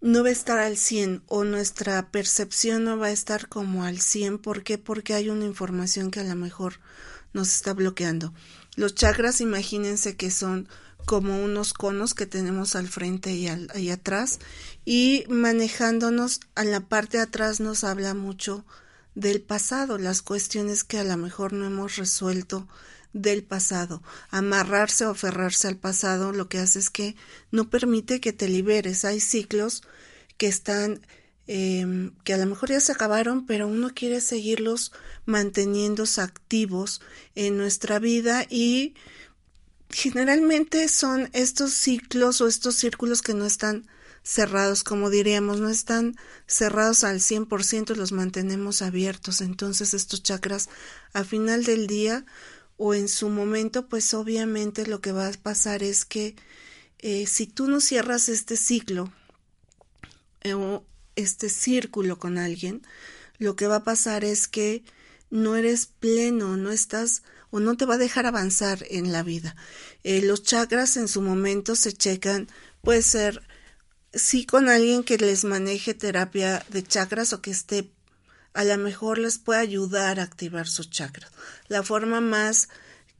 no 0.00 0.22
va 0.22 0.28
a 0.28 0.32
estar 0.32 0.58
al 0.58 0.76
100 0.76 1.22
o 1.26 1.44
nuestra 1.44 2.10
percepción 2.10 2.84
no 2.84 2.98
va 2.98 3.06
a 3.06 3.12
estar 3.12 3.48
como 3.48 3.84
al 3.84 4.00
100. 4.00 4.38
¿Por 4.38 4.62
qué? 4.62 4.78
Porque 4.78 5.14
hay 5.14 5.28
una 5.28 5.44
información 5.44 6.10
que 6.10 6.20
a 6.20 6.24
lo 6.24 6.36
mejor 6.36 6.80
nos 7.32 7.52
está 7.52 7.74
bloqueando. 7.74 8.32
Los 8.76 8.94
chakras, 8.94 9.40
imagínense 9.40 10.16
que 10.16 10.30
son 10.30 10.68
como 11.04 11.42
unos 11.42 11.72
conos 11.72 12.14
que 12.14 12.26
tenemos 12.26 12.76
al 12.76 12.86
frente 12.86 13.32
y, 13.32 13.48
al, 13.48 13.70
y 13.74 13.90
atrás 13.90 14.40
y 14.84 15.24
manejándonos 15.28 16.40
a 16.54 16.64
la 16.64 16.80
parte 16.80 17.16
de 17.16 17.22
atrás 17.24 17.60
nos 17.60 17.82
habla 17.82 18.14
mucho 18.14 18.64
del 19.14 19.40
pasado, 19.40 19.98
las 19.98 20.22
cuestiones 20.22 20.84
que 20.84 20.98
a 20.98 21.04
lo 21.04 21.16
mejor 21.16 21.52
no 21.52 21.66
hemos 21.66 21.96
resuelto 21.96 22.68
del 23.12 23.42
pasado. 23.42 24.02
Amarrarse 24.30 25.06
o 25.06 25.10
aferrarse 25.10 25.68
al 25.68 25.76
pasado 25.76 26.32
lo 26.32 26.48
que 26.48 26.58
hace 26.58 26.78
es 26.78 26.90
que 26.90 27.16
no 27.50 27.70
permite 27.70 28.20
que 28.20 28.32
te 28.32 28.48
liberes. 28.48 29.04
Hay 29.04 29.20
ciclos 29.20 29.82
que 30.36 30.46
están 30.46 31.00
eh, 31.50 32.10
que 32.24 32.34
a 32.34 32.36
lo 32.36 32.44
mejor 32.44 32.68
ya 32.68 32.80
se 32.80 32.92
acabaron, 32.92 33.46
pero 33.46 33.66
uno 33.66 33.90
quiere 33.94 34.20
seguirlos 34.20 34.92
manteniéndose 35.24 36.20
activos 36.20 37.00
en 37.34 37.56
nuestra 37.56 37.98
vida 37.98 38.44
y 38.50 38.94
generalmente 39.88 40.88
son 40.88 41.30
estos 41.32 41.72
ciclos 41.72 42.42
o 42.42 42.48
estos 42.48 42.74
círculos 42.74 43.22
que 43.22 43.32
no 43.32 43.46
están 43.46 43.86
cerrados, 44.22 44.84
como 44.84 45.08
diríamos, 45.08 45.58
no 45.58 45.70
están 45.70 46.16
cerrados 46.46 47.02
al 47.02 47.20
100%, 47.20 47.96
los 47.96 48.12
mantenemos 48.12 48.82
abiertos. 48.82 49.40
Entonces 49.40 49.94
estos 49.94 50.22
chakras 50.22 50.68
a 51.14 51.24
final 51.24 51.64
del 51.64 51.86
día 51.86 52.26
o 52.78 52.94
en 52.94 53.08
su 53.08 53.28
momento, 53.28 53.88
pues 53.88 54.14
obviamente 54.14 54.86
lo 54.86 55.00
que 55.00 55.12
va 55.12 55.26
a 55.26 55.32
pasar 55.32 55.82
es 55.82 56.04
que 56.04 56.36
eh, 57.00 57.26
si 57.26 57.46
tú 57.46 57.68
no 57.68 57.80
cierras 57.80 58.28
este 58.28 58.56
ciclo 58.56 59.12
eh, 60.42 60.54
o 60.54 60.86
este 61.16 61.48
círculo 61.50 62.18
con 62.18 62.38
alguien, 62.38 62.82
lo 63.38 63.56
que 63.56 63.66
va 63.66 63.76
a 63.76 63.84
pasar 63.84 64.24
es 64.24 64.48
que 64.48 64.84
no 65.28 65.56
eres 65.56 65.86
pleno, 65.86 66.56
no 66.56 66.70
estás 66.70 67.22
o 67.50 67.60
no 67.60 67.76
te 67.76 67.84
va 67.84 67.94
a 67.94 67.98
dejar 67.98 68.26
avanzar 68.26 68.84
en 68.88 69.12
la 69.12 69.24
vida. 69.24 69.56
Eh, 70.04 70.22
los 70.22 70.44
chakras 70.44 70.96
en 70.96 71.08
su 71.08 71.20
momento 71.20 71.74
se 71.74 71.92
checan, 71.92 72.48
puede 72.80 73.02
ser 73.02 73.42
sí 74.12 74.46
con 74.46 74.68
alguien 74.68 75.02
que 75.02 75.18
les 75.18 75.44
maneje 75.44 75.94
terapia 75.94 76.64
de 76.70 76.84
chakras 76.84 77.32
o 77.32 77.42
que 77.42 77.50
esté 77.50 77.90
a 78.58 78.64
lo 78.64 78.76
mejor 78.76 79.18
les 79.18 79.38
puede 79.38 79.60
ayudar 79.60 80.18
a 80.18 80.24
activar 80.24 80.66
sus 80.66 80.90
chakras. 80.90 81.30
La 81.68 81.84
forma 81.84 82.20
más 82.20 82.68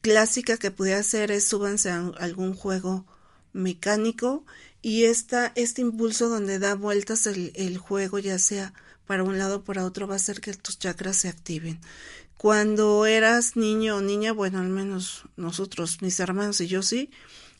clásica 0.00 0.56
que 0.56 0.72
puede 0.72 0.94
hacer 0.94 1.30
es 1.30 1.46
súbanse 1.46 1.90
a 1.90 2.10
algún 2.18 2.54
juego 2.54 3.06
mecánico 3.52 4.44
y 4.82 5.04
esta, 5.04 5.52
este 5.54 5.80
impulso 5.80 6.28
donde 6.28 6.58
da 6.58 6.74
vueltas 6.74 7.28
el, 7.28 7.52
el 7.54 7.78
juego, 7.78 8.18
ya 8.18 8.40
sea 8.40 8.74
para 9.06 9.22
un 9.22 9.38
lado 9.38 9.58
o 9.58 9.62
para 9.62 9.84
otro, 9.84 10.08
va 10.08 10.14
a 10.14 10.16
hacer 10.16 10.40
que 10.40 10.54
tus 10.54 10.76
chakras 10.76 11.18
se 11.18 11.28
activen. 11.28 11.78
Cuando 12.36 13.06
eras 13.06 13.54
niño 13.54 13.98
o 13.98 14.00
niña, 14.00 14.32
bueno, 14.32 14.58
al 14.58 14.70
menos 14.70 15.22
nosotros, 15.36 16.02
mis 16.02 16.18
hermanos 16.18 16.60
y 16.60 16.66
yo 16.66 16.82
sí, 16.82 17.12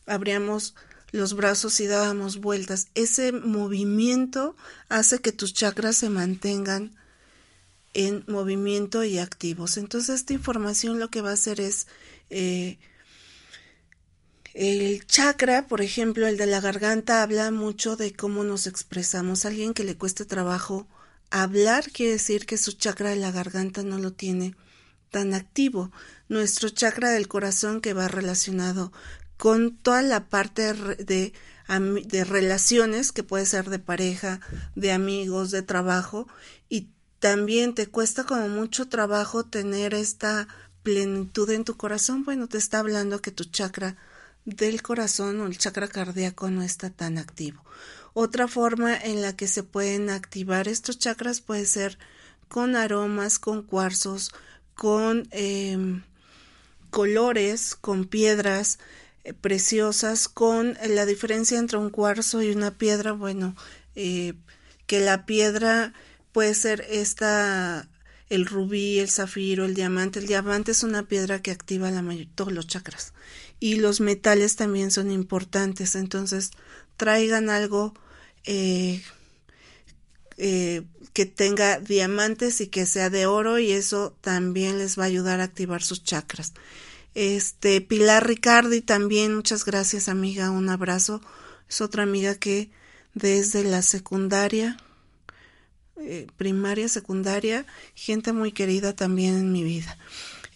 abríamos 0.05 0.75
los 1.13 1.35
brazos 1.35 1.79
y 1.79 1.87
dábamos 1.87 2.39
vueltas. 2.39 2.89
Ese 2.97 3.31
movimiento 3.31 4.57
hace 4.89 5.21
que 5.21 5.31
tus 5.31 5.55
chakras 5.55 5.97
se 5.97 6.11
mantengan 6.11 6.98
en 7.95 8.25
movimiento 8.27 9.05
y 9.05 9.19
activos. 9.19 9.77
Entonces 9.77 10.17
esta 10.17 10.33
información 10.33 10.99
lo 10.99 11.09
que 11.09 11.23
va 11.23 11.31
a 11.31 11.35
hacer 11.35 11.61
es 11.61 11.87
eh, 12.31 12.79
el 14.55 15.07
chakra, 15.07 15.67
por 15.67 15.81
ejemplo, 15.83 16.27
el 16.27 16.37
de 16.37 16.47
la 16.47 16.61
garganta, 16.61 17.23
habla 17.23 17.51
mucho 17.51 17.97
de 17.97 18.13
cómo 18.13 18.45
nos 18.45 18.67
expresamos. 18.67 19.45
Alguien 19.45 19.75
que 19.75 19.85
le 19.85 19.97
cueste 19.97 20.25
trabajo 20.25 20.89
hablar 21.31 21.91
quiere 21.93 22.13
decir 22.13 22.47
que 22.47 22.59
su 22.59 22.73
chakra 22.73 23.11
de 23.11 23.17
la 23.17 23.31
garganta 23.31 23.83
no 23.83 23.99
lo 23.99 24.13
tiene 24.13 24.57
tan 25.11 25.35
activo. 25.35 25.93
Nuestro 26.29 26.69
chakra 26.71 27.11
del 27.11 27.29
corazón 27.29 27.81
que 27.81 27.95
va 27.95 28.09
relacionado 28.09 28.93
con 29.37 29.77
toda 29.77 30.03
la 30.03 30.29
parte 30.29 30.73
de, 30.73 31.33
de, 32.05 32.25
relaciones, 32.25 33.13
que 33.13 33.23
puede 33.23 33.47
ser 33.47 33.71
de 33.71 33.79
pareja, 33.79 34.41
de 34.75 34.93
amigos, 34.93 35.51
de 35.51 35.63
trabajo, 35.63 36.27
y 36.69 36.89
también 37.21 37.75
te 37.75 37.87
cuesta 37.87 38.25
como 38.25 38.49
mucho 38.49 38.89
trabajo 38.89 39.45
tener 39.45 39.95
esta 39.95 40.49
plenitud 40.83 41.51
en 41.51 41.65
tu 41.65 41.77
corazón, 41.77 42.25
bueno, 42.25 42.49
te 42.49 42.59
está 42.59 42.79
hablando 42.79 43.21
que 43.21 43.31
tu 43.31 43.45
chakra 43.45 43.97
del 44.45 44.83
corazón 44.83 45.41
o 45.41 45.47
el 45.47 45.59
chakra 45.59 45.89
cardíaco 45.89 46.51
no 46.51 46.63
está 46.63 46.91
tan 46.91 47.19
activo. 47.19 47.63
Otra 48.15 48.49
forma 48.49 48.97
en 48.97 49.21
la 49.23 49.37
que 49.37 49.47
se 49.47 49.63
pueden 49.63 50.11
activar 50.11 50.69
estos 50.69 50.99
chakras 50.99 51.41
puede 51.41 51.67
ser 51.67 51.99
con 52.49 52.77
aromas, 52.77 53.39
con 53.39 53.63
cuarzos, 53.63 54.33
con 54.75 55.29
eh, 55.31 56.01
colores, 56.91 57.75
con 57.75 58.07
piedras, 58.07 58.79
eh, 59.25 59.35
preciosas 59.35 60.29
con 60.29 60.79
la 60.89 61.05
diferencia 61.05 61.59
entre 61.59 61.79
un 61.79 61.91
cuarzo 61.91 62.43
y 62.43 62.51
una 62.51 62.71
piedra, 62.71 63.13
bueno, 63.13 63.55
eh, 63.95 64.35
que 64.87 65.01
la 65.01 65.27
piedra 65.27 65.93
puede 66.39 66.55
ser 66.55 66.87
esta, 66.89 67.89
el 68.29 68.47
rubí, 68.47 69.01
el 69.01 69.11
zafiro, 69.11 69.65
el 69.65 69.75
diamante. 69.75 70.21
El 70.21 70.29
diamante 70.29 70.71
es 70.71 70.85
una 70.85 71.03
piedra 71.03 71.43
que 71.43 71.51
activa 71.51 71.91
la 71.91 72.05
todos 72.37 72.53
los 72.53 72.69
chakras. 72.69 73.13
Y 73.59 73.75
los 73.75 74.01
metales 74.01 74.55
también 74.55 74.93
son 74.93 75.11
importantes, 75.11 75.97
entonces 75.97 76.53
traigan 76.97 77.51
algo 77.51 77.93
eh, 78.45 79.03
que 81.13 81.27
tenga 81.27 81.81
diamantes 81.81 82.61
y 82.61 82.69
que 82.69 82.87
sea 82.87 83.11
de 83.11 83.27
oro 83.27 83.59
y 83.59 83.73
eso 83.73 84.17
también 84.21 84.79
les 84.79 84.97
va 84.97 85.03
a 85.03 85.07
ayudar 85.07 85.41
a 85.41 85.43
activar 85.43 85.83
sus 85.83 86.05
chakras. 86.05 86.53
Este, 87.17 87.81
Pilar 87.81 88.29
Ricardi 88.29 88.81
también, 88.81 89.35
muchas 89.35 89.65
gracias 89.65 90.09
amiga, 90.09 90.53
un 90.53 90.69
abrazo. 90.69 91.21
Es 91.69 91.81
otra 91.81 92.05
amiga 92.05 92.37
que 92.37 92.71
desde 93.15 93.65
la 93.65 93.83
secundaria, 93.83 94.77
eh, 96.01 96.27
primaria, 96.37 96.89
secundaria, 96.89 97.67
gente 97.95 98.33
muy 98.33 98.53
querida 98.53 98.95
también 98.95 99.37
en 99.37 99.53
mi 99.53 99.65
vida. 99.65 99.97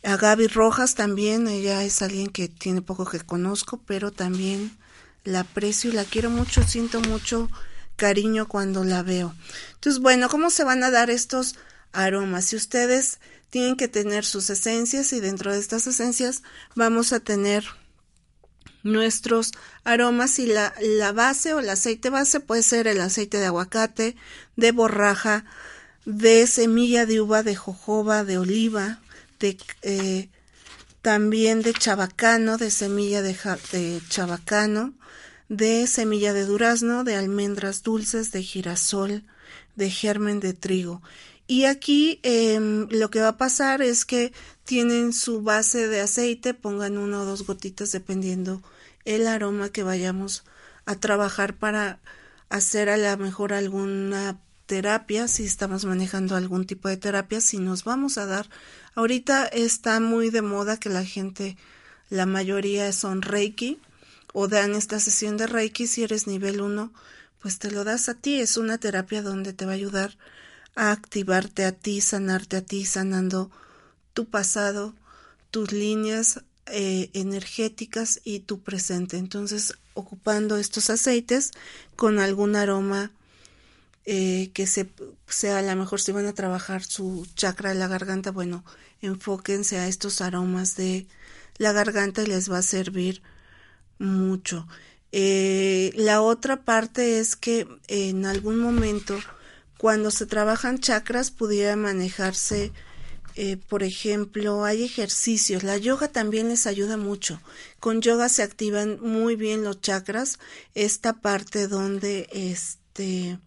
A 0.05 0.17
Gaby 0.17 0.49
Rojas 0.49 0.95
también, 0.95 1.47
ella 1.47 1.85
es 1.85 2.03
alguien 2.03 2.29
que 2.29 2.49
tiene 2.49 2.83
poco 2.83 3.05
que 3.05 3.21
conozco, 3.21 3.81
pero 3.87 4.11
también 4.11 4.77
la 5.25 5.41
aprecio 5.41 5.91
y 5.91 5.95
la 5.95 6.05
quiero 6.05 6.31
mucho, 6.31 6.63
siento 6.65 7.01
mucho 7.01 7.49
cariño 7.97 8.49
cuando 8.49 8.83
la 8.83 9.03
veo. 9.03 9.35
Entonces, 9.75 10.03
bueno, 10.03 10.29
¿cómo 10.29 10.51
se 10.51 10.65
van 10.65 10.83
a 10.83 10.91
dar 10.91 11.11
estos 11.11 11.55
aromas? 11.93 12.47
Si 12.47 12.57
ustedes 12.57 13.21
tienen 13.51 13.77
que 13.77 13.87
tener 13.87 14.25
sus 14.25 14.51
esencias 14.51 15.13
y 15.13 15.21
dentro 15.21 15.53
de 15.53 15.61
estas 15.61 15.87
esencias 15.87 16.43
vamos 16.75 17.13
a 17.13 17.21
tener 17.21 17.65
nuestros 18.83 19.53
aromas 19.85 20.39
y 20.39 20.47
la, 20.47 20.75
la 20.81 21.13
base 21.13 21.55
o 21.55 21.61
el 21.61 21.71
aceite 21.71 22.11
base 22.11 22.41
puede 22.41 22.63
ser 22.63 22.87
el 22.87 23.01
aceite 23.01 23.39
de 23.39 23.47
aguacate, 23.47 24.17
de 24.57 24.73
borraja, 24.73 25.45
de 26.05 26.47
semilla 26.47 27.07
de 27.07 27.21
uva, 27.21 27.43
de 27.43 27.55
jojoba, 27.55 28.25
de 28.25 28.39
oliva, 28.39 29.01
de, 29.39 29.57
eh, 29.83 30.29
también 31.01 31.63
de 31.63 31.73
chabacano, 31.73 32.59
de 32.59 32.71
semilla 32.71 33.23
de, 33.23 33.37
de 33.73 34.01
chabacano, 34.09 34.95
de 35.49 35.87
semilla 35.87 36.33
de 36.33 36.45
durazno, 36.45 37.05
de 37.05 37.17
almendras 37.17 37.83
dulces, 37.83 38.33
de 38.33 38.43
girasol, 38.43 39.25
de 39.77 39.91
germen 39.91 40.41
de 40.41 40.55
trigo. 40.55 41.03
Y 41.47 41.65
aquí 41.65 42.21
em, 42.23 42.89
lo 42.91 43.11
que 43.11 43.21
va 43.21 43.29
a 43.29 43.37
pasar 43.37 43.83
es 43.83 44.05
que 44.05 44.33
tienen 44.65 45.13
su 45.13 45.43
base 45.43 45.89
de 45.89 46.01
aceite, 46.01 46.55
pongan 46.55 46.97
una 46.99 47.21
o 47.21 47.25
dos 47.25 47.47
gotitas 47.47 47.93
dependiendo 47.93 48.63
el 49.05 49.27
aroma 49.27 49.71
que 49.71 49.83
vayamos 49.83 50.45
a 50.87 50.97
trabajar 50.97 51.55
para 51.57 52.01
hacer 52.49 52.89
a 52.89 52.97
lo 52.97 53.17
mejor 53.17 53.53
alguna 53.53 54.41
terapia, 54.67 55.29
si 55.29 55.45
estamos 55.45 55.85
manejando 55.85 56.37
algún 56.37 56.67
tipo 56.67 56.89
de 56.89 56.97
terapia, 56.97 57.41
si 57.41 57.59
nos 57.59 57.85
vamos 57.85 58.19
a 58.19 58.27
dar. 58.27 58.49
Ahorita 58.95 59.47
está 59.47 60.01
muy 60.01 60.31
de 60.31 60.43
moda 60.43 60.79
que 60.79 60.89
la 60.89 61.05
gente, 61.05 61.57
la 62.09 62.27
mayoría 62.27 62.93
son 62.93 63.23
Reiki 63.23 63.81
o 64.33 64.49
dan 64.49 64.75
esta 64.75 65.01
sesión 65.01 65.37
de 65.37 65.47
Reiki, 65.47 65.87
si 65.87 66.05
eres 66.05 66.27
nivel 66.27 66.61
1, 66.61 66.93
pues 67.41 67.59
te 67.59 67.71
lo 67.71 67.85
das 67.85 68.09
a 68.09 68.15
ti, 68.15 68.41
es 68.41 68.57
una 68.57 68.79
terapia 68.79 69.23
donde 69.23 69.53
te 69.53 69.67
va 69.67 69.73
a 69.73 69.75
ayudar 69.75 70.17
a 70.75 70.91
activarte 70.93 71.65
a 71.65 71.73
ti, 71.73 72.01
sanarte 72.01 72.57
a 72.57 72.63
ti, 72.63 72.85
sanando 72.85 73.51
tu 74.15 74.27
pasado, 74.27 74.95
tus 75.51 75.73
líneas 75.73 76.43
eh, 76.67 77.11
energéticas 77.13 78.21
y 78.25 78.41
tu 78.41 78.61
presente. 78.61 79.19
Entonces, 79.19 79.75
ocupando 79.95 80.57
estos 80.57 80.91
aceites 80.91 81.51
con 81.97 82.19
algún 82.19 82.57
aroma 82.57 83.11
eh, 84.05 84.51
que 84.55 84.67
se, 84.67 84.89
sea 85.29 85.59
a 85.59 85.63
lo 85.63 85.77
mejor 85.77 86.01
si 86.01 86.13
van 86.13 86.27
a 86.27 86.33
trabajar 86.33 86.83
su 86.83 87.27
chakra 87.35 87.71
de 87.71 87.77
la 87.77 87.89
garganta, 87.89 88.31
bueno, 88.31 88.65
enfóquense 89.01 89.79
a 89.79 89.89
estos 89.89 90.21
aromas 90.21 90.77
de 90.77 91.07
la 91.59 91.73
garganta 91.73 92.23
y 92.23 92.27
les 92.27 92.51
va 92.51 92.59
a 92.59 92.63
servir 92.63 93.23
mucho. 93.99 94.67
Eh, 95.13 95.93
la 95.95 96.23
otra 96.23 96.63
parte 96.63 97.19
es 97.19 97.37
que 97.37 97.69
en 97.87 98.25
algún 98.25 98.59
momento 98.59 99.19
cuando 99.83 100.13
se 100.13 100.27
trabajan 100.27 100.79
chakras 100.79 101.33
pudiera 101.33 101.75
manejarse 101.75 102.71
eh, 103.35 103.57
por 103.57 103.83
ejemplo, 103.83 104.65
hay 104.65 104.85
ejercicios. 104.85 105.65
La 105.65 105.77
yoga 105.77 106.07
también 106.07 106.51
les 106.51 106.69
ayuda 106.69 106.97
mucho. 106.97 107.41
Con 107.81 108.01
yoga 108.01 108.29
se 108.29 108.45
activan 108.45 109.01
muy 109.01 109.35
bien 109.35 109.65
los 109.65 109.81
chakras. 109.81 110.39
Esta 110.77 111.15
parte 111.15 111.67
donde 111.67 112.29
este, 112.31 113.41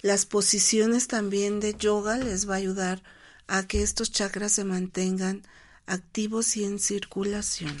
las 0.00 0.24
posiciones 0.24 1.06
también 1.06 1.60
de 1.60 1.74
yoga 1.74 2.16
les 2.16 2.48
va 2.48 2.54
a 2.54 2.58
ayudar 2.58 3.02
a 3.46 3.66
que 3.66 3.82
estos 3.82 4.10
chakras 4.10 4.52
se 4.52 4.64
mantengan 4.64 5.42
activos 5.84 6.56
y 6.56 6.64
en 6.64 6.78
circulación. 6.78 7.76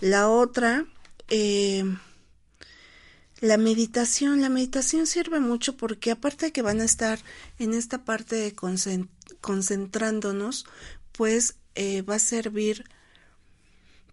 La 0.00 0.28
otra, 0.28 0.86
eh, 1.28 1.82
la 3.40 3.56
meditación. 3.56 4.40
La 4.40 4.48
meditación 4.48 5.06
sirve 5.06 5.40
mucho 5.40 5.76
porque 5.76 6.10
aparte 6.10 6.46
de 6.46 6.52
que 6.52 6.62
van 6.62 6.80
a 6.80 6.84
estar 6.84 7.18
en 7.58 7.74
esta 7.74 8.04
parte 8.04 8.36
de 8.36 8.54
concentrándonos, 9.40 10.66
pues 11.12 11.56
eh, 11.74 12.02
va 12.02 12.16
a 12.16 12.20
servir 12.20 12.84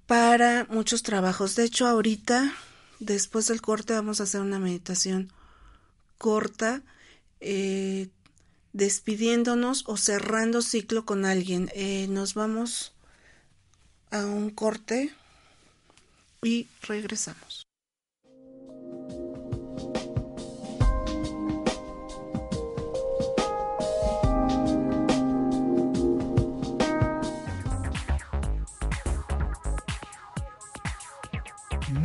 para 0.07 0.65
muchos 0.69 1.03
trabajos. 1.03 1.55
De 1.55 1.63
hecho, 1.63 1.87
ahorita, 1.87 2.53
después 2.99 3.47
del 3.47 3.61
corte, 3.61 3.93
vamos 3.93 4.19
a 4.19 4.23
hacer 4.23 4.41
una 4.41 4.59
meditación 4.59 5.31
corta, 6.17 6.81
eh, 7.39 8.09
despidiéndonos 8.73 9.83
o 9.87 9.97
cerrando 9.97 10.61
ciclo 10.61 11.05
con 11.05 11.25
alguien. 11.25 11.69
Eh, 11.73 12.07
nos 12.09 12.33
vamos 12.33 12.93
a 14.11 14.25
un 14.25 14.49
corte 14.49 15.13
y 16.41 16.67
regresamos. 16.81 17.52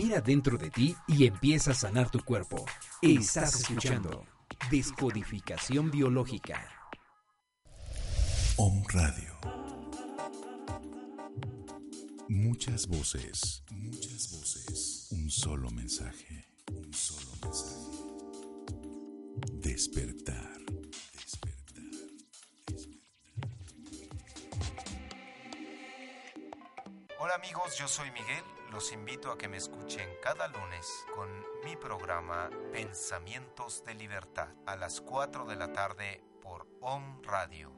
Mira 0.08 0.22
dentro 0.22 0.56
de 0.56 0.70
ti 0.70 0.96
y 1.06 1.26
empieza 1.26 1.72
a 1.72 1.74
sanar 1.74 2.08
tu 2.08 2.24
cuerpo. 2.24 2.64
Estás 3.02 3.60
escuchando 3.60 4.24
Descodificación 4.70 5.90
Biológica. 5.90 6.66
Om 8.56 8.84
Radio. 8.88 9.38
Muchas 12.30 12.86
voces, 12.86 13.62
muchas 13.70 14.32
voces. 14.32 15.08
Un 15.10 15.30
solo 15.30 15.70
mensaje, 15.72 16.54
un 16.72 16.90
solo 16.94 17.30
mensaje. 17.42 17.76
Despertar. 19.60 20.58
Despertar. 21.12 21.84
Hola 27.18 27.34
amigos, 27.34 27.76
yo 27.78 27.86
soy 27.86 28.10
Miguel. 28.12 28.57
Los 28.72 28.92
invito 28.92 29.32
a 29.32 29.38
que 29.38 29.48
me 29.48 29.56
escuchen 29.56 30.08
cada 30.22 30.46
lunes 30.46 31.06
con 31.14 31.28
mi 31.64 31.74
programa 31.76 32.50
Pensamientos 32.70 33.82
de 33.84 33.94
Libertad 33.94 34.48
a 34.66 34.76
las 34.76 35.00
4 35.00 35.46
de 35.46 35.56
la 35.56 35.72
tarde 35.72 36.22
por 36.42 36.66
Om 36.82 37.22
Radio. 37.22 37.72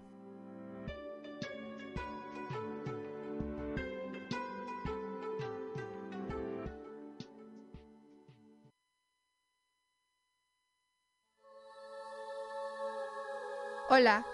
Hola, 13.88 14.26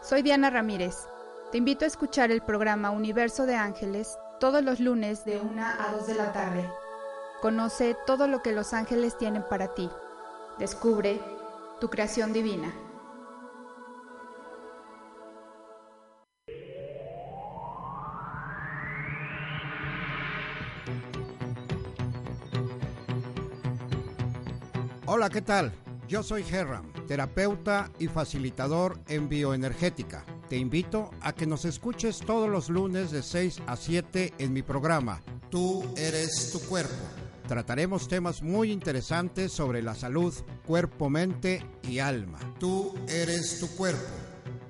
soy 0.00 0.22
Diana 0.22 0.50
Ramírez. 0.50 1.08
Te 1.50 1.58
invito 1.58 1.84
a 1.84 1.88
escuchar 1.88 2.30
el 2.30 2.42
programa 2.42 2.90
Universo 2.90 3.46
de 3.46 3.56
Ángeles 3.56 4.16
todos 4.40 4.62
los 4.62 4.80
lunes 4.80 5.24
de 5.24 5.38
1 5.38 5.62
a 5.62 5.92
2 5.92 6.06
de 6.06 6.14
la 6.14 6.32
tarde. 6.32 6.68
Conoce 7.40 7.96
todo 8.06 8.26
lo 8.26 8.42
que 8.42 8.52
los 8.52 8.72
ángeles 8.72 9.16
tienen 9.16 9.44
para 9.48 9.74
ti. 9.74 9.90
Descubre 10.58 11.20
tu 11.80 11.88
creación 11.88 12.32
divina. 12.32 12.72
Hola, 25.06 25.30
¿qué 25.30 25.42
tal? 25.42 25.72
Yo 26.08 26.22
soy 26.22 26.44
Herram, 26.50 26.92
terapeuta 27.06 27.90
y 27.98 28.08
facilitador 28.08 28.98
en 29.06 29.28
bioenergética. 29.28 30.24
Te 30.48 30.56
invito 30.56 31.10
a 31.20 31.32
que 31.34 31.46
nos 31.46 31.64
escuches 31.64 32.18
todos 32.18 32.48
los 32.48 32.68
lunes 32.68 33.10
de 33.10 33.22
6 33.22 33.62
a 33.66 33.76
7 33.76 34.34
en 34.38 34.52
mi 34.52 34.62
programa 34.62 35.22
Tú 35.54 35.84
eres 35.96 36.50
tu 36.50 36.58
cuerpo. 36.68 36.92
Trataremos 37.46 38.08
temas 38.08 38.42
muy 38.42 38.72
interesantes 38.72 39.52
sobre 39.52 39.82
la 39.82 39.94
salud, 39.94 40.34
cuerpo, 40.66 41.08
mente 41.08 41.64
y 41.84 42.00
alma. 42.00 42.40
Tú 42.58 42.92
eres 43.06 43.60
tu 43.60 43.68
cuerpo. 43.76 44.02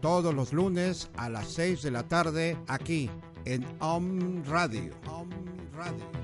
Todos 0.03 0.35
los 0.35 0.53
lunes 0.53 1.09
a 1.17 1.31
las 1.31 1.55
6 1.55 1.81
de 1.81 1.91
la 1.91 2.03
tarde 2.07 2.59
aquí 2.67 3.09
en 3.47 3.65
Om 3.81 4.45
Radio. 4.45 4.93
Om 5.07 5.31
Radio. 5.75 6.24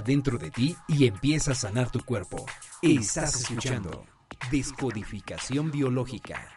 Dentro 0.00 0.38
de 0.38 0.50
ti 0.50 0.76
y 0.88 1.06
empieza 1.06 1.52
a 1.52 1.54
sanar 1.54 1.90
tu 1.90 2.02
cuerpo. 2.04 2.46
Estás 2.80 3.36
escuchando 3.36 4.06
Descodificación 4.50 5.70
Biológica. 5.70 6.48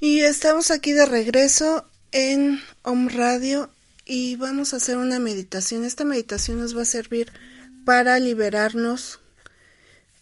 Y 0.00 0.20
estamos 0.20 0.70
aquí 0.70 0.92
de 0.92 1.06
regreso 1.06 1.86
en 2.10 2.60
Om 2.82 3.08
Radio 3.08 3.70
y 4.04 4.36
vamos 4.36 4.74
a 4.74 4.78
hacer 4.78 4.96
una 4.96 5.20
meditación. 5.20 5.84
Esta 5.84 6.04
meditación 6.04 6.58
nos 6.58 6.76
va 6.76 6.82
a 6.82 6.86
servir 6.86 7.30
para 7.84 8.18
liberarnos 8.18 9.20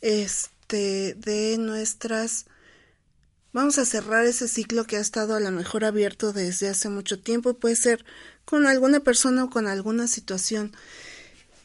este 0.02 1.14
de 1.14 1.56
nuestras 1.58 2.46
vamos 3.52 3.78
a 3.78 3.84
cerrar 3.84 4.26
ese 4.26 4.48
ciclo 4.48 4.84
que 4.84 4.96
ha 4.96 5.00
estado 5.00 5.34
a 5.34 5.40
lo 5.40 5.50
mejor 5.50 5.84
abierto 5.84 6.32
desde 6.32 6.68
hace 6.68 6.88
mucho 6.88 7.20
tiempo, 7.20 7.54
puede 7.54 7.76
ser 7.76 8.04
con 8.44 8.66
alguna 8.66 9.00
persona 9.00 9.44
o 9.44 9.50
con 9.50 9.66
alguna 9.66 10.06
situación. 10.06 10.72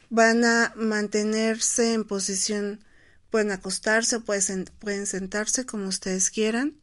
Van 0.10 0.46
a 0.46 0.74
mantenerse 0.76 1.93
en 1.93 2.04
posición, 2.04 2.84
pueden 3.30 3.52
acostarse, 3.52 4.19
pueden, 4.19 4.65
pueden 4.80 5.08
sentarse 5.08 5.65
como 5.65 5.88
ustedes 5.88 6.30
quieran. 6.30 6.76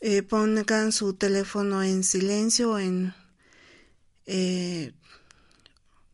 Eh, 0.00 0.22
pongan 0.22 0.92
su 0.92 1.14
teléfono 1.14 1.82
en 1.82 2.04
silencio 2.04 2.72
o 2.72 2.78
en, 2.78 3.14
eh, 4.26 4.92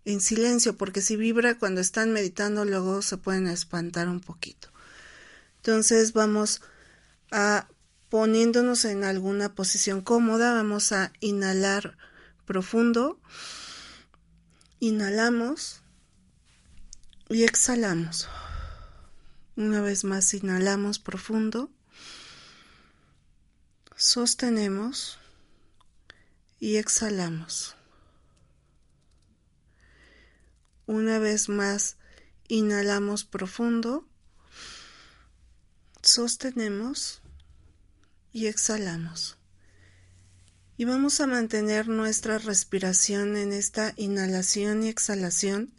en 0.04 0.20
silencio, 0.20 0.76
porque 0.76 1.02
si 1.02 1.16
vibra 1.16 1.58
cuando 1.58 1.80
están 1.80 2.12
meditando, 2.12 2.64
luego 2.64 3.02
se 3.02 3.16
pueden 3.16 3.46
espantar 3.46 4.08
un 4.08 4.20
poquito. 4.20 4.68
Entonces 5.56 6.12
vamos 6.12 6.62
a 7.30 7.68
poniéndonos 8.12 8.84
en 8.84 9.04
alguna 9.04 9.54
posición 9.54 10.02
cómoda, 10.02 10.52
vamos 10.52 10.92
a 10.92 11.14
inhalar 11.20 11.96
profundo. 12.44 13.18
Inhalamos 14.80 15.80
y 17.30 17.44
exhalamos. 17.44 18.28
Una 19.56 19.80
vez 19.80 20.04
más 20.04 20.34
inhalamos 20.34 20.98
profundo. 20.98 21.70
Sostenemos 23.96 25.18
y 26.60 26.76
exhalamos. 26.76 27.76
Una 30.84 31.18
vez 31.18 31.48
más 31.48 31.96
inhalamos 32.48 33.24
profundo. 33.24 34.06
Sostenemos 36.02 37.21
y 38.32 38.46
exhalamos. 38.46 39.36
Y 40.76 40.84
vamos 40.84 41.20
a 41.20 41.26
mantener 41.26 41.88
nuestra 41.88 42.38
respiración 42.38 43.36
en 43.36 43.52
esta 43.52 43.92
inhalación 43.96 44.82
y 44.82 44.88
exhalación. 44.88 45.72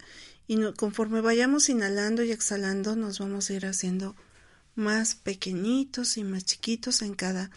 Y 0.46 0.72
conforme 0.74 1.20
vayamos 1.20 1.68
inhalando 1.68 2.22
y 2.22 2.30
exhalando, 2.30 2.96
nos 2.96 3.18
vamos 3.18 3.50
a 3.50 3.54
ir 3.54 3.66
haciendo 3.66 4.14
más 4.76 5.14
pequeñitos 5.14 6.16
y 6.16 6.24
más 6.24 6.44
chiquitos 6.44 7.02
en 7.02 7.14
cada 7.14 7.50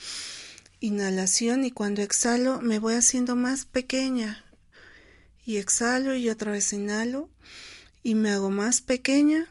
inhalación. 0.80 1.64
Y 1.64 1.72
cuando 1.72 2.02
exhalo 2.02 2.60
me 2.62 2.80
voy 2.80 2.96
haciendo 2.96 3.36
más 3.36 3.66
pequeña. 3.66 4.44
Y 5.46 5.58
exhalo 5.58 6.16
y 6.16 6.30
otra 6.30 6.52
vez 6.52 6.74
inhalo. 6.74 7.30
Y 8.04 8.16
me 8.16 8.32
hago 8.32 8.50
más 8.50 8.82
pequeña. 8.82 9.48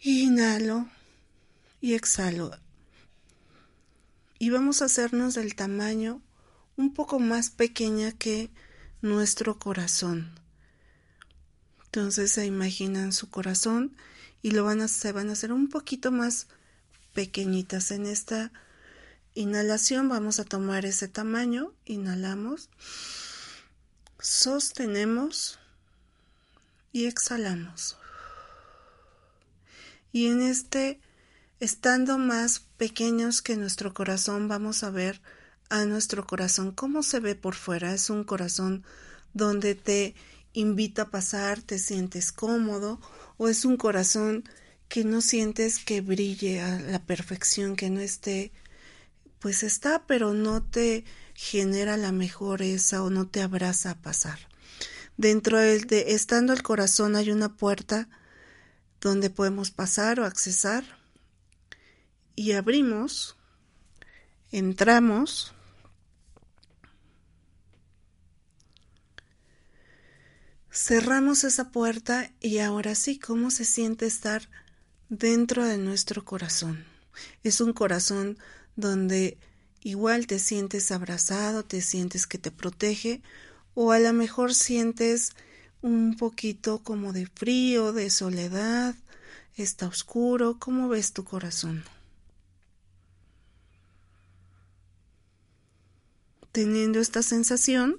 Inhalo 0.00 0.88
y 1.86 1.94
exhalo 1.94 2.50
y 4.38 4.50
vamos 4.50 4.82
a 4.82 4.86
hacernos 4.86 5.34
del 5.34 5.54
tamaño 5.54 6.20
un 6.76 6.92
poco 6.92 7.18
más 7.18 7.50
pequeña 7.50 8.12
que 8.12 8.50
nuestro 9.02 9.58
corazón 9.58 10.34
entonces 11.96 12.32
se 12.32 12.44
imaginan 12.44 13.12
su 13.12 13.30
corazón 13.30 13.96
y 14.42 14.50
lo 14.50 14.64
van 14.64 14.82
a, 14.82 14.88
se 14.88 15.12
van 15.12 15.30
a 15.30 15.32
hacer 15.32 15.52
un 15.52 15.68
poquito 15.68 16.12
más 16.12 16.48
pequeñitas. 17.14 17.90
En 17.90 18.04
esta 18.04 18.52
inhalación 19.34 20.08
vamos 20.10 20.38
a 20.38 20.44
tomar 20.44 20.84
ese 20.84 21.08
tamaño, 21.08 21.72
inhalamos, 21.86 22.68
sostenemos 24.18 25.58
y 26.92 27.06
exhalamos. 27.06 27.96
Y 30.12 30.26
en 30.26 30.42
este, 30.42 31.00
estando 31.60 32.18
más 32.18 32.60
pequeños 32.76 33.42
que 33.42 33.56
nuestro 33.56 33.94
corazón, 33.94 34.48
vamos 34.48 34.82
a 34.82 34.90
ver 34.90 35.20
a 35.68 35.84
nuestro 35.84 36.26
corazón 36.26 36.70
cómo 36.72 37.02
se 37.02 37.20
ve 37.20 37.34
por 37.34 37.54
fuera. 37.54 37.94
Es 37.94 38.10
un 38.10 38.24
corazón 38.24 38.84
donde 39.32 39.74
te 39.74 40.14
invita 40.52 41.02
a 41.02 41.10
pasar, 41.10 41.60
te 41.62 41.78
sientes 41.78 42.32
cómodo 42.32 43.00
o 43.36 43.48
es 43.48 43.64
un 43.64 43.76
corazón 43.76 44.44
que 44.88 45.04
no 45.04 45.20
sientes 45.20 45.84
que 45.84 46.00
brille 46.00 46.60
a 46.60 46.78
la 46.80 47.00
perfección, 47.00 47.76
que 47.76 47.90
no 47.90 48.00
esté, 48.00 48.52
pues 49.40 49.62
está, 49.62 50.06
pero 50.06 50.32
no 50.32 50.62
te 50.62 51.04
genera 51.34 51.96
la 51.96 52.12
mejoreza 52.12 53.02
o 53.02 53.10
no 53.10 53.26
te 53.26 53.42
abraza 53.42 53.90
a 53.90 54.00
pasar. 54.00 54.38
Dentro 55.16 55.58
de, 55.58 56.04
estando 56.08 56.52
el 56.52 56.62
corazón 56.62 57.16
hay 57.16 57.30
una 57.30 57.56
puerta 57.56 58.08
donde 59.00 59.30
podemos 59.30 59.70
pasar 59.70 60.20
o 60.20 60.24
accesar 60.24 60.84
y 62.36 62.52
abrimos, 62.52 63.36
entramos 64.52 65.52
Cerramos 70.78 71.42
esa 71.44 71.70
puerta 71.70 72.30
y 72.38 72.58
ahora 72.58 72.94
sí, 72.94 73.18
¿cómo 73.18 73.50
se 73.50 73.64
siente 73.64 74.04
estar 74.04 74.46
dentro 75.08 75.64
de 75.64 75.78
nuestro 75.78 76.22
corazón? 76.22 76.84
Es 77.42 77.62
un 77.62 77.72
corazón 77.72 78.36
donde 78.76 79.38
igual 79.80 80.26
te 80.26 80.38
sientes 80.38 80.92
abrazado, 80.92 81.64
te 81.64 81.80
sientes 81.80 82.26
que 82.26 82.36
te 82.36 82.50
protege 82.50 83.22
o 83.72 83.90
a 83.90 83.98
lo 83.98 84.12
mejor 84.12 84.54
sientes 84.54 85.32
un 85.80 86.14
poquito 86.18 86.82
como 86.82 87.14
de 87.14 87.26
frío, 87.26 87.94
de 87.94 88.10
soledad, 88.10 88.94
está 89.56 89.88
oscuro, 89.88 90.58
¿cómo 90.58 90.88
ves 90.88 91.14
tu 91.14 91.24
corazón? 91.24 91.84
Teniendo 96.56 97.00
esta 97.00 97.22
sensación, 97.22 97.98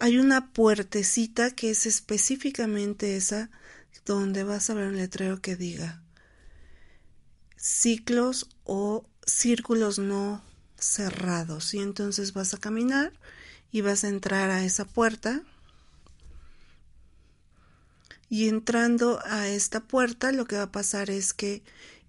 hay 0.00 0.18
una 0.18 0.52
puertecita 0.52 1.52
que 1.52 1.70
es 1.70 1.86
específicamente 1.86 3.16
esa 3.16 3.48
donde 4.04 4.42
vas 4.42 4.68
a 4.68 4.74
ver 4.74 4.88
un 4.88 4.96
letrero 4.96 5.40
que 5.40 5.54
diga 5.54 6.02
ciclos 7.56 8.48
o 8.64 9.08
círculos 9.24 10.00
no 10.00 10.42
cerrados 10.76 11.74
y 11.74 11.78
entonces 11.78 12.32
vas 12.32 12.54
a 12.54 12.58
caminar 12.58 13.12
y 13.70 13.82
vas 13.82 14.02
a 14.02 14.08
entrar 14.08 14.50
a 14.50 14.64
esa 14.64 14.84
puerta. 14.84 15.42
Y 18.28 18.48
entrando 18.48 19.20
a 19.24 19.46
esta 19.46 19.78
puerta 19.78 20.32
lo 20.32 20.46
que 20.46 20.56
va 20.56 20.62
a 20.62 20.72
pasar 20.72 21.08
es 21.08 21.32
que 21.32 21.62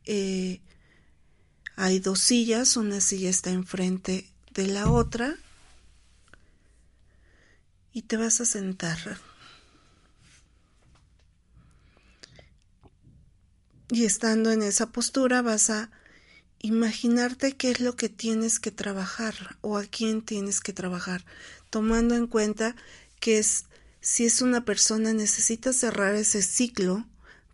eh, 0.06 0.60
hay 1.76 2.00
dos 2.00 2.18
sillas, 2.18 2.78
una 2.78 3.00
silla 3.00 3.30
está 3.30 3.52
enfrente 3.52 4.28
de 4.56 4.66
la 4.66 4.90
otra 4.90 5.38
y 7.98 8.04
te 8.04 8.16
vas 8.16 8.42
a 8.42 8.46
sentar. 8.46 9.00
Y 13.90 14.06
estando 14.06 14.52
en 14.52 14.62
esa 14.62 14.92
postura 14.92 15.42
vas 15.42 15.72
a 15.72 15.90
imaginarte 16.60 17.58
qué 17.58 17.72
es 17.72 17.80
lo 17.80 17.96
que 17.96 18.08
tienes 18.08 18.60
que 18.60 18.70
trabajar 18.70 19.58
o 19.62 19.80
a 19.80 19.84
quién 19.84 20.22
tienes 20.22 20.62
que 20.62 20.74
trabajar, 20.74 21.26
tomando 21.72 22.14
en 22.14 22.28
cuenta 22.28 22.76
que 23.20 23.40
es 23.40 23.66
si 24.00 24.28
es 24.28 24.44
una 24.44 24.64
persona 24.64 25.12
necesita 25.14 25.74
cerrar 25.74 26.14
ese 26.14 26.44
ciclo 26.44 27.04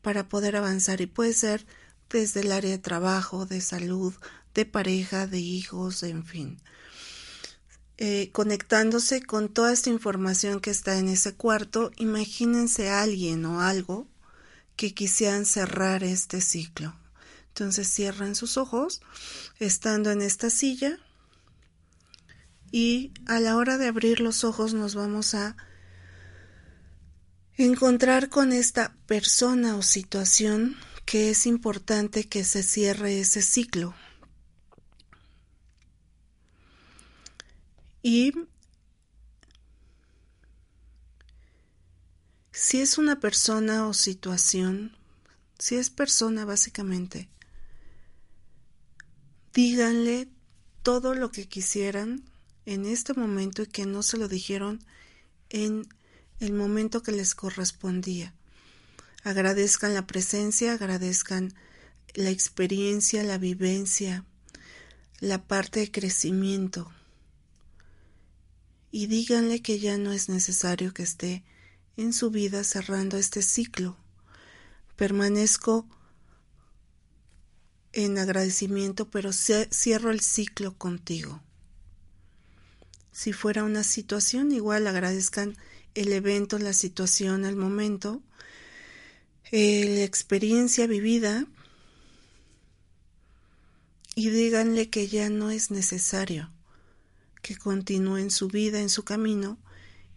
para 0.01 0.27
poder 0.27 0.57
avanzar 0.57 0.99
y 0.99 1.05
puede 1.05 1.31
ser 1.31 1.65
desde 2.09 2.41
el 2.41 2.51
área 2.51 2.71
de 2.71 2.79
trabajo, 2.79 3.45
de 3.45 3.61
salud, 3.61 4.13
de 4.53 4.65
pareja, 4.65 5.25
de 5.25 5.39
hijos, 5.39 6.03
en 6.03 6.25
fin. 6.25 6.59
Eh, 7.97 8.31
conectándose 8.31 9.21
con 9.21 9.49
toda 9.49 9.71
esta 9.71 9.91
información 9.91 10.59
que 10.59 10.71
está 10.71 10.97
en 10.97 11.09
ese 11.09 11.35
cuarto, 11.35 11.91
imagínense 11.97 12.89
alguien 12.89 13.45
o 13.45 13.61
algo 13.61 14.07
que 14.75 14.93
quisieran 14.93 15.45
cerrar 15.45 16.03
este 16.03 16.41
ciclo. 16.41 16.95
Entonces 17.49 17.87
cierran 17.87 18.33
sus 18.33 18.57
ojos 18.57 19.01
estando 19.59 20.09
en 20.09 20.23
esta 20.23 20.49
silla 20.49 20.97
y 22.71 23.11
a 23.27 23.39
la 23.39 23.55
hora 23.55 23.77
de 23.77 23.87
abrir 23.87 24.19
los 24.19 24.43
ojos 24.43 24.73
nos 24.73 24.95
vamos 24.95 25.35
a 25.35 25.55
encontrar 27.55 28.29
con 28.29 28.51
esta 28.51 28.95
persona 29.05 29.75
o 29.75 29.83
situación 29.83 30.75
que 31.05 31.29
es 31.29 31.45
importante 31.45 32.27
que 32.27 32.43
se 32.43 32.63
cierre 32.63 33.19
ese 33.19 33.43
ciclo. 33.43 33.93
Y 38.05 38.33
si 42.51 42.81
es 42.81 42.97
una 42.97 43.21
persona 43.21 43.87
o 43.87 43.93
situación, 43.93 44.97
si 45.57 45.75
es 45.77 45.89
persona 45.89 46.43
básicamente, 46.43 47.29
díganle 49.53 50.27
todo 50.83 51.13
lo 51.15 51.31
que 51.31 51.47
quisieran 51.47 52.25
en 52.65 52.85
este 52.85 53.13
momento 53.13 53.61
y 53.61 53.67
que 53.67 53.85
no 53.85 54.03
se 54.03 54.17
lo 54.17 54.27
dijeron 54.27 54.83
en 55.49 55.87
el 56.41 56.51
momento 56.51 57.03
que 57.03 57.13
les 57.13 57.33
correspondía. 57.35 58.33
Agradezcan 59.23 59.93
la 59.93 60.05
presencia, 60.05 60.73
agradezcan 60.73 61.53
la 62.15 62.31
experiencia, 62.31 63.23
la 63.23 63.37
vivencia, 63.37 64.25
la 65.21 65.47
parte 65.47 65.79
de 65.79 65.91
crecimiento 65.91 66.91
y 68.95 69.07
díganle 69.07 69.63
que 69.63 69.79
ya 69.79 69.97
no 69.97 70.11
es 70.11 70.29
necesario 70.29 70.93
que 70.93 71.01
esté 71.01 71.43
en 71.97 72.13
su 72.13 72.29
vida 72.29 72.63
cerrando 72.63 73.17
este 73.17 73.41
ciclo. 73.41 73.97
Permanezco 74.95 75.87
en 77.91 78.19
agradecimiento, 78.19 79.09
pero 79.09 79.31
cierro 79.33 80.11
el 80.11 80.19
ciclo 80.19 80.77
contigo. 80.77 81.41
Si 83.11 83.33
fuera 83.33 83.63
una 83.63 83.81
situación, 83.81 84.51
igual 84.51 84.85
agradezcan 84.85 85.57
el 85.95 86.13
evento, 86.13 86.59
la 86.59 86.73
situación, 86.73 87.45
el 87.45 87.55
momento, 87.55 88.21
eh, 89.51 89.95
la 89.97 90.03
experiencia 90.03 90.85
vivida 90.85 91.47
y 94.13 94.29
díganle 94.29 94.91
que 94.91 95.07
ya 95.07 95.31
no 95.31 95.49
es 95.49 95.71
necesario 95.71 96.51
que 97.43 97.57
continúen 97.57 98.31
su 98.31 98.47
vida 98.47 98.79
en 98.79 98.89
su 98.89 99.03
camino 99.03 99.59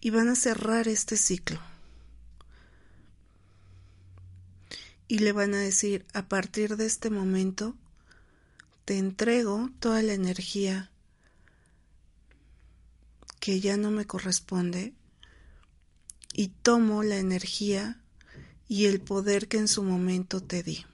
y 0.01 0.11
van 0.11 0.29
a 0.29 0.37
cerrar 0.37 0.89
este 0.89 1.17
ciclo. 1.19 1.61
Y 5.09 5.19
le 5.19 5.33
van 5.33 5.53
a 5.53 5.59
decir, 5.59 6.07
a 6.15 6.29
partir 6.29 6.77
de 6.77 6.87
este 6.87 7.11
momento, 7.11 7.75
te 8.85 8.97
entrego 8.97 9.71
toda 9.81 10.03
la 10.03 10.15
energía 10.15 10.91
que 13.41 13.61
ya 13.61 13.77
no 13.77 13.91
me 13.91 14.07
corresponde 14.07 14.95
y 16.33 16.49
tomo 16.49 17.03
la 17.03 17.17
energía 17.17 18.01
y 18.69 18.87
el 18.87 19.01
poder 19.01 19.49
que 19.49 19.59
en 19.59 19.69
su 19.69 19.83
momento 19.83 20.41
te 20.43 20.63
di 20.63 20.87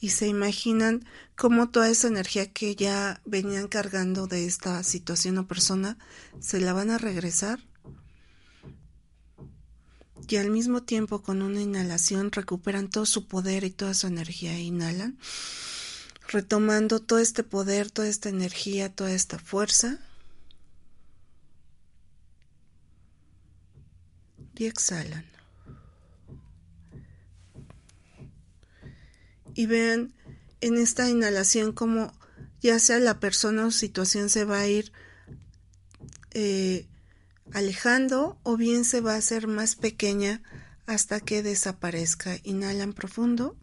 y 0.00 0.10
se 0.10 0.28
imaginan 0.28 1.04
cómo 1.36 1.70
toda 1.70 1.88
esa 1.88 2.08
energía 2.08 2.52
que 2.52 2.76
ya 2.76 3.20
venían 3.24 3.68
cargando 3.68 4.26
de 4.26 4.46
esta 4.46 4.82
situación 4.82 5.38
o 5.38 5.46
persona 5.46 5.98
se 6.40 6.60
la 6.60 6.72
van 6.72 6.90
a 6.90 6.98
regresar 6.98 7.60
y 10.28 10.36
al 10.36 10.50
mismo 10.50 10.82
tiempo 10.82 11.22
con 11.22 11.40
una 11.40 11.62
inhalación 11.62 12.30
recuperan 12.30 12.90
todo 12.90 13.06
su 13.06 13.26
poder 13.26 13.64
y 13.64 13.70
toda 13.70 13.94
su 13.94 14.06
energía. 14.06 14.58
Inhalan, 14.58 15.18
retomando 16.28 17.00
todo 17.00 17.18
este 17.18 17.42
poder, 17.42 17.90
toda 17.90 18.08
esta 18.08 18.28
energía, 18.28 18.94
toda 18.94 19.12
esta 19.12 19.38
fuerza. 19.38 19.98
Y 24.54 24.66
exhalan. 24.66 25.24
Y 29.58 29.66
vean 29.66 30.14
en 30.60 30.78
esta 30.78 31.10
inhalación 31.10 31.72
como 31.72 32.12
ya 32.60 32.78
sea 32.78 33.00
la 33.00 33.18
persona 33.18 33.66
o 33.66 33.72
situación 33.72 34.30
se 34.30 34.44
va 34.44 34.60
a 34.60 34.68
ir 34.68 34.92
eh, 36.30 36.86
alejando 37.52 38.38
o 38.44 38.56
bien 38.56 38.84
se 38.84 39.00
va 39.00 39.14
a 39.14 39.18
hacer 39.18 39.48
más 39.48 39.74
pequeña 39.74 40.42
hasta 40.86 41.18
que 41.18 41.42
desaparezca. 41.42 42.38
Inhalan 42.44 42.92
profundo 42.92 43.56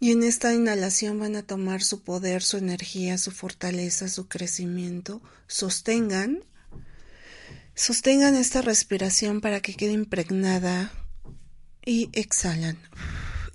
y 0.00 0.12
en 0.12 0.22
esta 0.22 0.54
inhalación 0.54 1.18
van 1.18 1.36
a 1.36 1.42
tomar 1.42 1.82
su 1.82 2.02
poder, 2.02 2.42
su 2.42 2.56
energía, 2.56 3.18
su 3.18 3.32
fortaleza, 3.32 4.08
su 4.08 4.28
crecimiento. 4.28 5.20
Sostengan, 5.46 6.42
sostengan 7.74 8.34
esta 8.34 8.62
respiración 8.62 9.42
para 9.42 9.60
que 9.60 9.74
quede 9.74 9.92
impregnada 9.92 10.90
y 11.84 12.08
exhalan. 12.14 12.78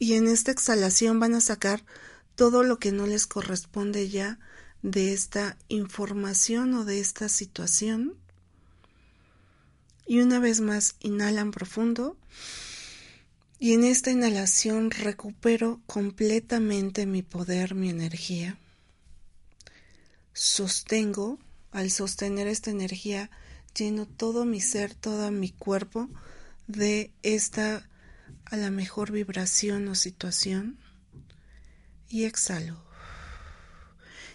Y 0.01 0.15
en 0.15 0.27
esta 0.27 0.49
exhalación 0.49 1.19
van 1.19 1.35
a 1.35 1.41
sacar 1.41 1.85
todo 2.33 2.63
lo 2.63 2.79
que 2.79 2.91
no 2.91 3.05
les 3.05 3.27
corresponde 3.27 4.09
ya 4.09 4.39
de 4.81 5.13
esta 5.13 5.59
información 5.67 6.73
o 6.73 6.85
de 6.85 6.99
esta 6.99 7.29
situación. 7.29 8.15
Y 10.07 10.21
una 10.21 10.39
vez 10.39 10.59
más, 10.59 10.95
inhalan 11.01 11.51
profundo. 11.51 12.17
Y 13.59 13.73
en 13.73 13.83
esta 13.83 14.09
inhalación 14.09 14.89
recupero 14.89 15.81
completamente 15.85 17.05
mi 17.05 17.21
poder, 17.21 17.75
mi 17.75 17.91
energía. 17.91 18.57
Sostengo, 20.33 21.37
al 21.69 21.91
sostener 21.91 22.47
esta 22.47 22.71
energía, 22.71 23.29
lleno 23.77 24.07
todo 24.07 24.45
mi 24.45 24.61
ser, 24.61 24.95
todo 24.95 25.29
mi 25.29 25.51
cuerpo 25.51 26.09
de 26.65 27.11
esta 27.21 27.87
a 28.51 28.57
la 28.57 28.69
mejor 28.69 29.11
vibración 29.11 29.87
o 29.87 29.95
situación 29.95 30.77
y 32.09 32.25
exhalo. 32.25 32.83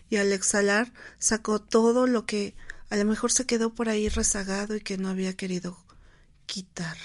Y 0.09 0.16
al 0.16 0.33
exhalar 0.33 0.92
saco 1.18 1.61
todo 1.61 2.07
lo 2.07 2.24
que 2.24 2.55
a 2.88 2.96
lo 2.96 3.05
mejor 3.05 3.31
se 3.31 3.44
quedó 3.44 3.74
por 3.74 3.88
ahí 3.88 4.09
rezagado 4.09 4.74
y 4.74 4.81
que 4.81 4.96
no 4.96 5.11
había 5.11 5.37
querido 5.37 5.79
quitar. 6.46 6.96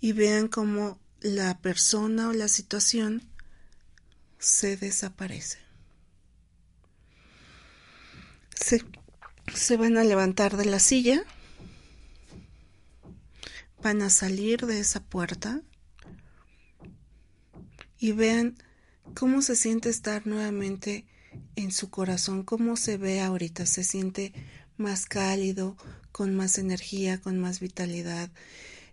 Y 0.00 0.12
vean 0.12 0.48
cómo 0.48 0.98
la 1.20 1.58
persona 1.58 2.30
o 2.30 2.32
la 2.32 2.48
situación 2.48 3.28
se 4.38 4.78
desaparece. 4.78 5.58
Se, 8.54 8.82
se 9.54 9.76
van 9.76 9.98
a 9.98 10.04
levantar 10.04 10.56
de 10.56 10.64
la 10.64 10.78
silla, 10.78 11.22
van 13.82 14.02
a 14.02 14.10
salir 14.10 14.66
de 14.66 14.80
esa 14.80 15.00
puerta 15.00 15.62
y 17.98 18.12
vean 18.12 18.56
cómo 19.14 19.42
se 19.42 19.56
siente 19.56 19.88
estar 19.88 20.26
nuevamente 20.26 21.06
en 21.56 21.72
su 21.72 21.90
corazón, 21.90 22.42
cómo 22.42 22.76
se 22.76 22.96
ve 22.96 23.20
ahorita, 23.20 23.66
se 23.66 23.84
siente 23.84 24.32
más 24.76 25.06
cálido, 25.06 25.76
con 26.12 26.34
más 26.34 26.58
energía, 26.58 27.20
con 27.20 27.38
más 27.38 27.60
vitalidad, 27.60 28.30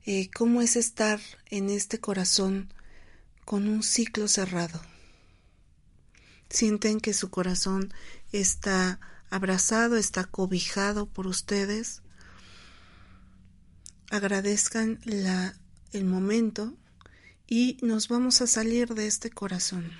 eh, 0.05 0.29
cómo 0.31 0.61
es 0.61 0.75
estar 0.75 1.19
en 1.49 1.69
este 1.69 1.99
corazón 1.99 2.73
con 3.45 3.67
un 3.67 3.83
ciclo 3.83 4.27
cerrado. 4.27 4.81
Sienten 6.49 6.99
que 6.99 7.13
su 7.13 7.29
corazón 7.29 7.93
está 8.31 8.99
abrazado, 9.29 9.97
está 9.97 10.23
cobijado 10.23 11.07
por 11.07 11.27
ustedes. 11.27 12.01
Agradezcan 14.09 14.99
la, 15.03 15.55
el 15.91 16.05
momento 16.05 16.73
y 17.47 17.77
nos 17.81 18.07
vamos 18.07 18.41
a 18.41 18.47
salir 18.47 18.93
de 18.93 19.07
este 19.07 19.29
corazón 19.29 19.91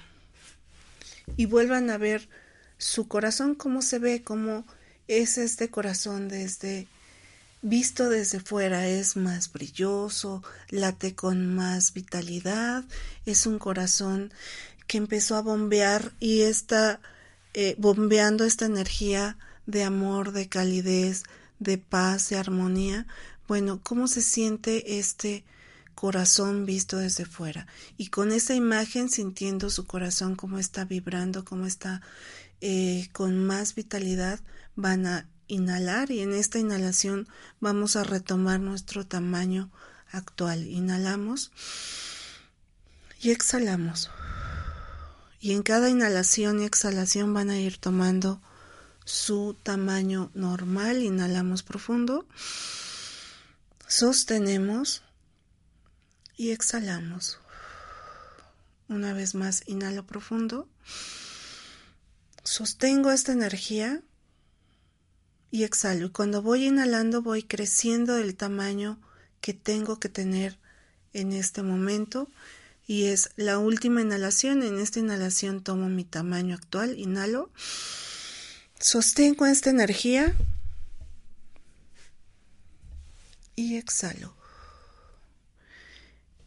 y 1.36 1.46
vuelvan 1.46 1.90
a 1.90 1.98
ver 1.98 2.30
su 2.78 3.08
corazón, 3.08 3.56
cómo 3.56 3.82
se 3.82 4.00
ve, 4.00 4.24
cómo 4.24 4.66
es 5.08 5.38
este 5.38 5.70
corazón 5.70 6.30
desde 6.30 6.88
visto 7.62 8.10
desde 8.10 8.40
fuera 8.40 8.88
es 8.88 9.16
más 9.16 9.52
brilloso, 9.52 10.44
late 10.70 11.16
con 11.16 11.56
más 11.56 11.94
vitalidad, 11.94 12.86
es 13.26 13.46
un 13.46 13.60
corazón 13.60 14.32
que 14.86 14.98
empezó 14.98 15.36
a 15.36 15.42
bombear 15.42 16.14
y 16.20 16.42
está 16.42 17.02
eh, 17.54 17.76
bombeando 17.78 18.46
esta 18.46 18.66
energía 18.66 19.38
de 19.66 19.84
amor, 19.84 20.32
de 20.32 20.48
calidez, 20.48 21.24
de 21.60 21.78
paz, 21.78 22.30
de 22.30 22.38
armonía. 22.38 23.06
Bueno, 23.48 23.80
¿cómo 23.82 24.08
se 24.08 24.22
siente 24.22 25.00
este 25.00 25.46
corazón 25.96 26.66
visto 26.66 26.98
desde 26.98 27.26
fuera 27.26 27.66
y 27.98 28.10
con 28.10 28.32
esa 28.32 28.54
imagen 28.54 29.10
sintiendo 29.10 29.70
su 29.70 29.88
corazón 29.88 30.36
como 30.36 30.60
está 30.60 30.86
vibrando, 30.86 31.44
como 31.44 31.66
está 31.66 32.02
eh, 32.62 33.10
con 33.14 33.46
más 33.46 33.74
vitalidad, 33.74 34.40
van 34.76 35.08
a 35.08 35.28
inhalar 35.48 36.12
y 36.12 36.20
en 36.22 36.34
esta 36.34 36.60
inhalación 36.60 37.28
vamos 37.60 37.96
a 37.96 38.04
retomar 38.04 38.60
nuestro 38.60 39.08
tamaño 39.08 39.72
actual. 40.12 40.68
Inhalamos 40.68 41.52
y 43.22 43.32
exhalamos. 43.32 44.12
Y 45.40 45.54
en 45.54 45.64
cada 45.64 45.90
inhalación 45.90 46.62
y 46.62 46.66
exhalación 46.66 47.34
van 47.34 47.50
a 47.50 47.60
ir 47.60 47.78
tomando 47.78 48.42
su 49.06 49.56
tamaño 49.64 50.32
normal. 50.34 51.02
Inhalamos 51.02 51.64
profundo. 51.64 52.26
Sostenemos 53.88 55.02
y 56.36 56.52
exhalamos. 56.52 57.40
Una 58.90 59.14
vez 59.14 59.34
más, 59.34 59.64
inhalo 59.66 60.06
profundo. 60.06 60.68
Sostengo 62.44 63.12
esta 63.12 63.32
energía 63.32 64.02
y 65.52 65.64
exhalo. 65.64 66.08
Y 66.08 66.10
cuando 66.10 66.42
voy 66.42 66.66
inhalando 66.66 67.22
voy 67.22 67.44
creciendo 67.44 68.16
del 68.16 68.36
tamaño 68.36 69.00
que 69.40 69.54
tengo 69.54 70.00
que 70.00 70.10
tener 70.10 70.58
en 71.14 71.32
este 71.32 71.64
momento. 71.64 72.30
Y 72.86 73.06
es 73.06 73.30
la 73.38 73.58
última 73.58 74.02
inhalación. 74.02 74.64
En 74.64 74.80
esta 74.80 75.00
inhalación 75.00 75.64
tomo 75.64 75.88
mi 75.88 76.04
tamaño 76.04 76.56
actual. 76.56 77.00
Inhalo. 77.00 77.52
Sostengo 78.80 79.46
esta 79.46 79.70
energía. 79.70 80.36
Y 83.58 83.76
exhalo 83.76 84.38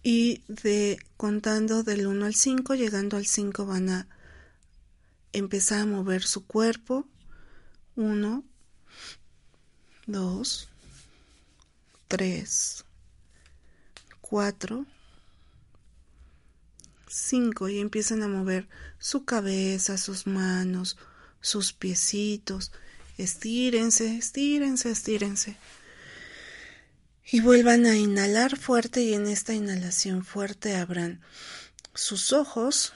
y 0.02 0.42
de 0.48 0.98
contando 1.16 1.82
del 1.82 2.06
1 2.06 2.26
al 2.26 2.34
5, 2.34 2.74
llegando 2.74 3.16
al 3.16 3.26
5 3.26 3.66
van 3.66 3.90
a 3.90 4.08
empezar 5.32 5.80
a 5.80 5.86
mover 5.86 6.22
su 6.22 6.46
cuerpo. 6.46 7.06
1, 7.96 8.44
2, 10.06 10.68
3, 12.08 12.84
4, 14.22 14.86
5 17.08 17.68
y 17.68 17.78
empiezan 17.80 18.22
a 18.22 18.28
mover 18.28 18.68
su 18.98 19.24
cabeza, 19.24 19.98
sus 19.98 20.26
manos, 20.26 20.96
sus 21.42 21.74
piecitos. 21.74 22.72
Estírense, 23.18 24.16
estírense, 24.16 24.90
estírense 24.90 25.58
y 27.32 27.40
vuelvan 27.40 27.86
a 27.86 27.96
inhalar 27.96 28.56
fuerte 28.56 29.02
y 29.02 29.14
en 29.14 29.28
esta 29.28 29.54
inhalación 29.54 30.24
fuerte 30.24 30.74
abran 30.76 31.20
sus 31.94 32.32
ojos 32.32 32.92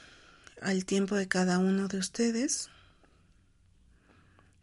al 0.61 0.85
tiempo 0.85 1.15
de 1.15 1.29
cada 1.29 1.59
uno 1.59 1.87
de 1.87 1.99
ustedes 1.99 2.69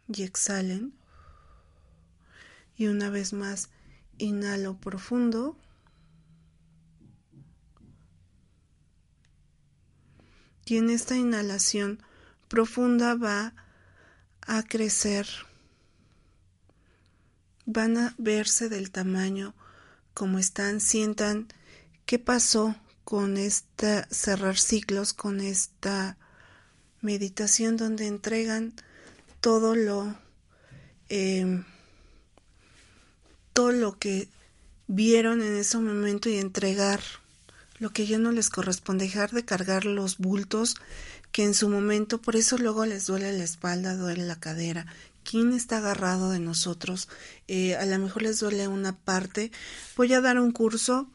y 0.09 0.23
exhalen. 0.23 0.93
Y 2.75 2.87
una 2.87 3.09
vez 3.09 3.31
más 3.31 3.69
inhalo 4.17 4.75
profundo. 4.75 5.55
Y 10.65 10.77
en 10.77 10.89
esta 10.89 11.15
inhalación 11.15 12.01
profunda 12.49 13.15
va 13.15 13.53
a 14.41 14.63
crecer 14.63 15.27
van 17.65 17.97
a 17.97 18.15
verse 18.17 18.67
del 18.67 18.91
tamaño 18.91 19.53
como 20.13 20.39
están, 20.39 20.79
sientan 20.81 21.47
qué 22.05 22.19
pasó 22.19 22.75
con 23.03 23.37
esta 23.37 24.07
cerrar 24.09 24.57
ciclos, 24.57 25.13
con 25.13 25.41
esta 25.41 26.17
meditación 27.01 27.77
donde 27.77 28.07
entregan 28.07 28.73
todo 29.39 29.75
lo 29.75 30.15
em, 31.09 31.65
todo 33.53 33.71
lo 33.71 33.97
que 33.97 34.29
vieron 34.87 35.41
en 35.41 35.55
ese 35.57 35.77
momento 35.77 36.29
y 36.29 36.37
entregar 36.37 37.01
lo 37.79 37.89
que 37.89 38.05
ya 38.05 38.19
no 38.19 38.31
les 38.31 38.49
corresponde, 38.49 39.05
dejar 39.05 39.31
de 39.31 39.43
cargar 39.43 39.85
los 39.85 40.17
bultos 40.17 40.75
que 41.31 41.43
en 41.43 41.53
su 41.53 41.69
momento, 41.69 42.21
por 42.21 42.35
eso 42.35 42.57
luego 42.57 42.85
les 42.85 43.07
duele 43.07 43.31
la 43.33 43.43
espalda, 43.43 43.95
duele 43.95 44.25
la 44.25 44.39
cadera. 44.39 44.85
¿Quién 45.23 45.53
está 45.53 45.77
agarrado 45.77 46.31
de 46.31 46.39
nosotros? 46.39 47.09
Eh, 47.47 47.75
a 47.75 47.85
lo 47.85 47.97
mejor 47.99 48.23
les 48.23 48.39
duele 48.39 48.67
una 48.67 48.97
parte. 48.97 49.51
Voy 49.95 50.13
a 50.13 50.21
dar 50.21 50.39
un 50.39 50.51
curso 50.51 51.09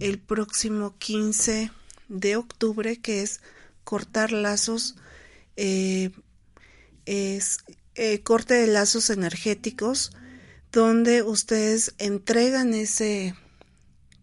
el 0.00 0.18
próximo 0.18 0.96
15 0.98 1.70
de 2.08 2.36
octubre 2.36 3.00
que 3.00 3.22
es 3.22 3.40
cortar 3.84 4.32
lazos, 4.32 4.96
eh, 5.56 6.10
es 7.06 7.58
eh, 7.94 8.22
corte 8.22 8.54
de 8.54 8.66
lazos 8.66 9.10
energéticos, 9.10 10.12
donde 10.70 11.22
ustedes 11.22 11.94
entregan 11.98 12.74
ese, 12.74 13.34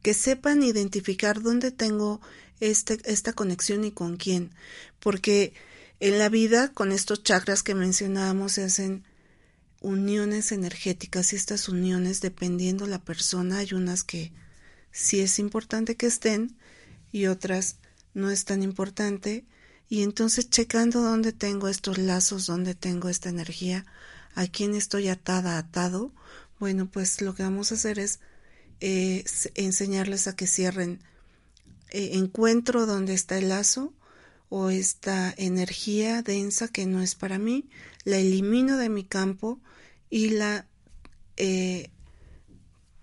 que 0.01 0.13
sepan 0.13 0.63
identificar 0.63 1.41
dónde 1.41 1.71
tengo 1.71 2.21
este, 2.59 2.99
esta 3.05 3.33
conexión 3.33 3.83
y 3.83 3.91
con 3.91 4.17
quién, 4.17 4.51
porque 4.99 5.53
en 5.99 6.17
la 6.17 6.29
vida 6.29 6.69
con 6.73 6.91
estos 6.91 7.23
chakras 7.23 7.63
que 7.63 7.75
mencionábamos 7.75 8.53
se 8.53 8.63
hacen 8.63 9.03
uniones 9.81 10.51
energéticas 10.51 11.33
y 11.33 11.35
estas 11.35 11.69
uniones 11.69 12.21
dependiendo 12.21 12.85
la 12.85 13.03
persona 13.03 13.59
hay 13.59 13.73
unas 13.73 14.03
que 14.03 14.31
sí 14.91 15.19
es 15.19 15.39
importante 15.39 15.95
que 15.95 16.07
estén 16.07 16.57
y 17.11 17.27
otras 17.27 17.77
no 18.13 18.29
es 18.29 18.45
tan 18.45 18.63
importante. 18.63 19.45
Y 19.87 20.03
entonces 20.03 20.49
checando 20.49 21.01
dónde 21.01 21.31
tengo 21.31 21.67
estos 21.67 21.97
lazos, 21.97 22.45
dónde 22.45 22.75
tengo 22.75 23.09
esta 23.09 23.29
energía, 23.29 23.85
a 24.35 24.45
quién 24.45 24.75
estoy 24.75 25.07
atada, 25.07 25.57
atado, 25.57 26.13
bueno, 26.59 26.89
pues 26.91 27.21
lo 27.21 27.33
que 27.33 27.43
vamos 27.43 27.71
a 27.71 27.75
hacer 27.75 27.97
es 27.97 28.19
eh, 28.81 29.23
enseñarles 29.55 30.27
a 30.27 30.35
que 30.35 30.45
cierren 30.45 30.99
eh, 31.89 32.11
encuentro 32.13 32.85
donde 32.85 33.13
está 33.13 33.37
el 33.37 33.49
lazo 33.49 33.93
o 34.49 34.69
esta 34.69 35.33
energía 35.37 36.21
densa 36.21 36.67
que 36.67 36.85
no 36.85 37.01
es 37.01 37.15
para 37.15 37.37
mí, 37.37 37.69
la 38.03 38.17
elimino 38.17 38.77
de 38.77 38.89
mi 38.89 39.03
campo 39.03 39.59
y 40.09 40.29
la 40.29 40.65
eh, 41.37 41.89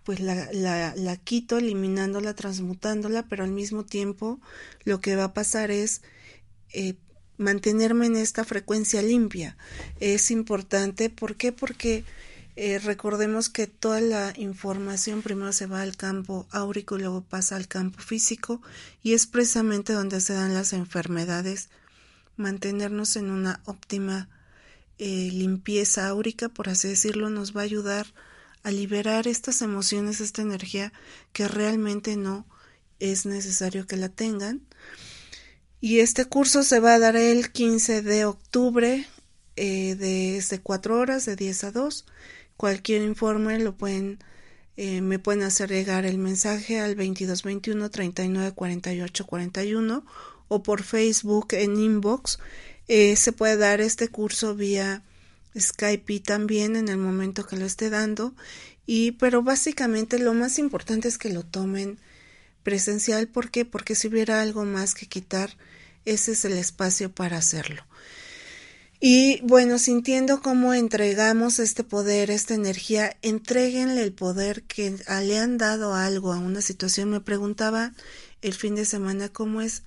pues 0.07 0.21
la, 0.21 0.49
la, 0.53 1.17
quito 1.17 1.59
eliminándola, 1.59 2.35
transmutándola, 2.35 3.25
pero 3.25 3.43
al 3.43 3.51
mismo 3.51 3.85
tiempo 3.85 4.41
lo 4.85 5.01
que 5.01 5.17
va 5.17 5.25
a 5.25 5.35
pasar 5.35 5.73
es 5.73 6.01
eh, 6.73 6.95
mantenerme 7.39 8.07
en 8.07 8.15
esta 8.15 8.45
frecuencia 8.45 9.03
limpia. 9.03 9.57
Es 9.99 10.31
importante, 10.31 11.11
¿por 11.11 11.35
qué? 11.35 11.51
Porque 11.51 12.05
eh, 12.57 12.79
recordemos 12.79 13.49
que 13.49 13.67
toda 13.67 14.01
la 14.01 14.33
información 14.37 15.23
primero 15.23 15.53
se 15.53 15.67
va 15.67 15.83
al 15.83 15.97
campo 15.97 16.47
áurico 16.51 16.97
y 16.97 17.01
luego 17.01 17.23
pasa 17.23 17.57
al 17.57 17.69
campo 17.69 18.01
físico 18.01 18.63
y 19.03 19.15
es 19.15 19.27
precisamente 19.27 19.93
donde 19.93 20.21
se 20.21 20.35
dan 20.35 20.55
las 20.55 20.73
enfermedades. 20.73 21.69
Mantenernos 22.37 23.17
en 23.17 23.31
una 23.31 23.61
óptima 23.65 24.29
eh, 24.99 25.31
limpieza 25.33 26.09
áurica, 26.09 26.49
por 26.49 26.69
así 26.69 26.89
decirlo, 26.89 27.31
nos 27.31 27.57
va 27.57 27.61
a 27.61 27.65
ayudar 27.65 28.07
a 28.63 28.71
liberar 28.71 29.29
estas 29.29 29.63
emociones, 29.63 30.21
esta 30.21 30.43
energía 30.43 30.93
que 31.33 31.47
realmente 31.47 32.17
no 32.17 32.47
es 32.99 33.27
necesario 33.27 33.87
que 33.87 33.97
la 33.97 34.09
tengan 34.09 34.63
y 35.81 36.01
este 36.01 36.25
curso 36.25 36.63
se 36.63 36.81
va 36.81 36.95
a 36.95 36.99
dar 36.99 37.17
el 37.17 37.53
15 37.53 38.03
de 38.03 38.25
octubre 38.25 39.07
eh, 39.57 39.95
desde 39.95 40.61
4 40.61 40.99
horas, 40.99 41.27
de 41.27 41.37
10 41.37 41.65
a 41.65 41.71
2. 41.71 42.07
Cualquier 42.57 43.03
informe 43.03 43.59
lo 43.59 43.77
pueden, 43.77 44.19
eh, 44.77 45.01
me 45.01 45.19
pueden 45.19 45.43
hacer 45.43 45.71
llegar 45.71 46.07
el 46.07 46.19
mensaje 46.19 46.81
al 46.81 46.97
2221 46.97 47.91
39 47.91 48.53
48 48.53 49.27
41 49.27 50.05
o 50.49 50.63
por 50.63 50.83
Facebook 50.83 51.49
en 51.53 51.79
inbox. 51.79 52.39
Eh, 52.89 53.17
se 53.17 53.33
puede 53.33 53.57
dar 53.57 53.81
este 53.81 54.09
curso 54.09 54.55
vía 54.55 55.03
Skype 55.59 56.21
también 56.21 56.77
en 56.77 56.89
el 56.89 56.99
momento 56.99 57.47
que 57.47 57.57
lo 57.57 57.67
esté 57.67 57.91
dando. 57.91 58.35
Y, 58.87 59.13
pero 59.13 59.43
básicamente 59.43 60.19
lo 60.19 60.33
más 60.33 60.59
importante 60.59 61.09
es 61.09 61.19
que 61.19 61.33
lo 61.33 61.43
tomen 61.43 61.99
presencial. 62.63 63.29
¿Por 63.29 63.51
qué? 63.51 63.65
Porque 63.65 63.95
si 63.95 64.09
hubiera 64.09 64.41
algo 64.41 64.65
más 64.65 64.95
que 64.95 65.07
quitar, 65.07 65.57
ese 66.05 66.33
es 66.33 66.45
el 66.45 66.53
espacio 66.53 67.11
para 67.11 67.39
hacerlo. 67.39 67.83
Y 68.99 69.41
bueno, 69.43 69.79
sintiendo 69.79 70.41
cómo 70.41 70.73
entregamos 70.73 71.59
este 71.59 71.85
poder, 71.85 72.31
esta 72.31 72.55
energía, 72.55 73.17
entreguenle 73.21 74.03
el 74.03 74.13
poder 74.13 74.63
que 74.63 74.97
le 75.23 75.39
han 75.39 75.59
dado 75.59 75.95
algo 75.95 76.33
a 76.33 76.39
una 76.39 76.63
situación. 76.63 77.11
Me 77.11 77.21
preguntaba 77.21 77.93
el 78.41 78.55
fin 78.55 78.75
de 78.75 78.87
semana 78.87 79.29
cómo 79.29 79.61
es 79.61 79.83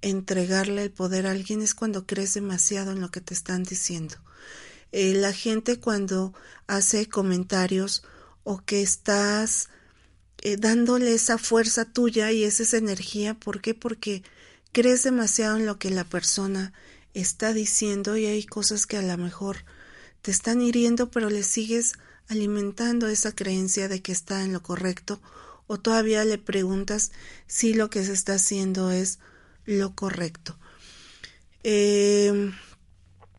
entregarle 0.00 0.84
el 0.84 0.90
poder 0.90 1.26
a 1.26 1.32
alguien 1.32 1.60
es 1.60 1.74
cuando 1.74 2.06
crees 2.06 2.34
demasiado 2.34 2.92
en 2.92 3.00
lo 3.00 3.10
que 3.10 3.20
te 3.20 3.34
están 3.34 3.64
diciendo. 3.64 4.16
Eh, 4.92 5.14
la 5.14 5.32
gente 5.32 5.78
cuando 5.78 6.32
hace 6.66 7.06
comentarios 7.06 8.02
o 8.44 8.62
que 8.64 8.80
estás 8.80 9.68
eh, 10.40 10.56
dándole 10.56 11.12
esa 11.12 11.36
fuerza 11.36 11.84
tuya 11.84 12.30
y 12.32 12.44
esa, 12.44 12.62
esa 12.62 12.78
energía. 12.78 13.34
¿Por 13.34 13.60
qué? 13.60 13.74
Porque 13.74 14.22
crees 14.72 15.02
demasiado 15.02 15.56
en 15.56 15.66
lo 15.66 15.78
que 15.78 15.90
la 15.90 16.04
persona 16.04 16.72
está 17.14 17.52
diciendo 17.52 18.16
y 18.16 18.26
hay 18.26 18.44
cosas 18.44 18.86
que 18.86 18.96
a 18.96 19.02
lo 19.02 19.16
mejor 19.16 19.64
te 20.22 20.30
están 20.30 20.60
hiriendo, 20.60 21.10
pero 21.10 21.30
le 21.30 21.42
sigues 21.42 21.94
alimentando 22.28 23.08
esa 23.08 23.34
creencia 23.34 23.88
de 23.88 24.02
que 24.02 24.12
está 24.12 24.42
en 24.42 24.52
lo 24.52 24.62
correcto 24.62 25.20
o 25.66 25.78
todavía 25.78 26.24
le 26.24 26.38
preguntas 26.38 27.12
si 27.46 27.74
lo 27.74 27.90
que 27.90 28.04
se 28.04 28.12
está 28.12 28.34
haciendo 28.34 28.90
es 28.90 29.18
lo 29.64 29.94
correcto. 29.94 30.58
Eh, 31.62 32.52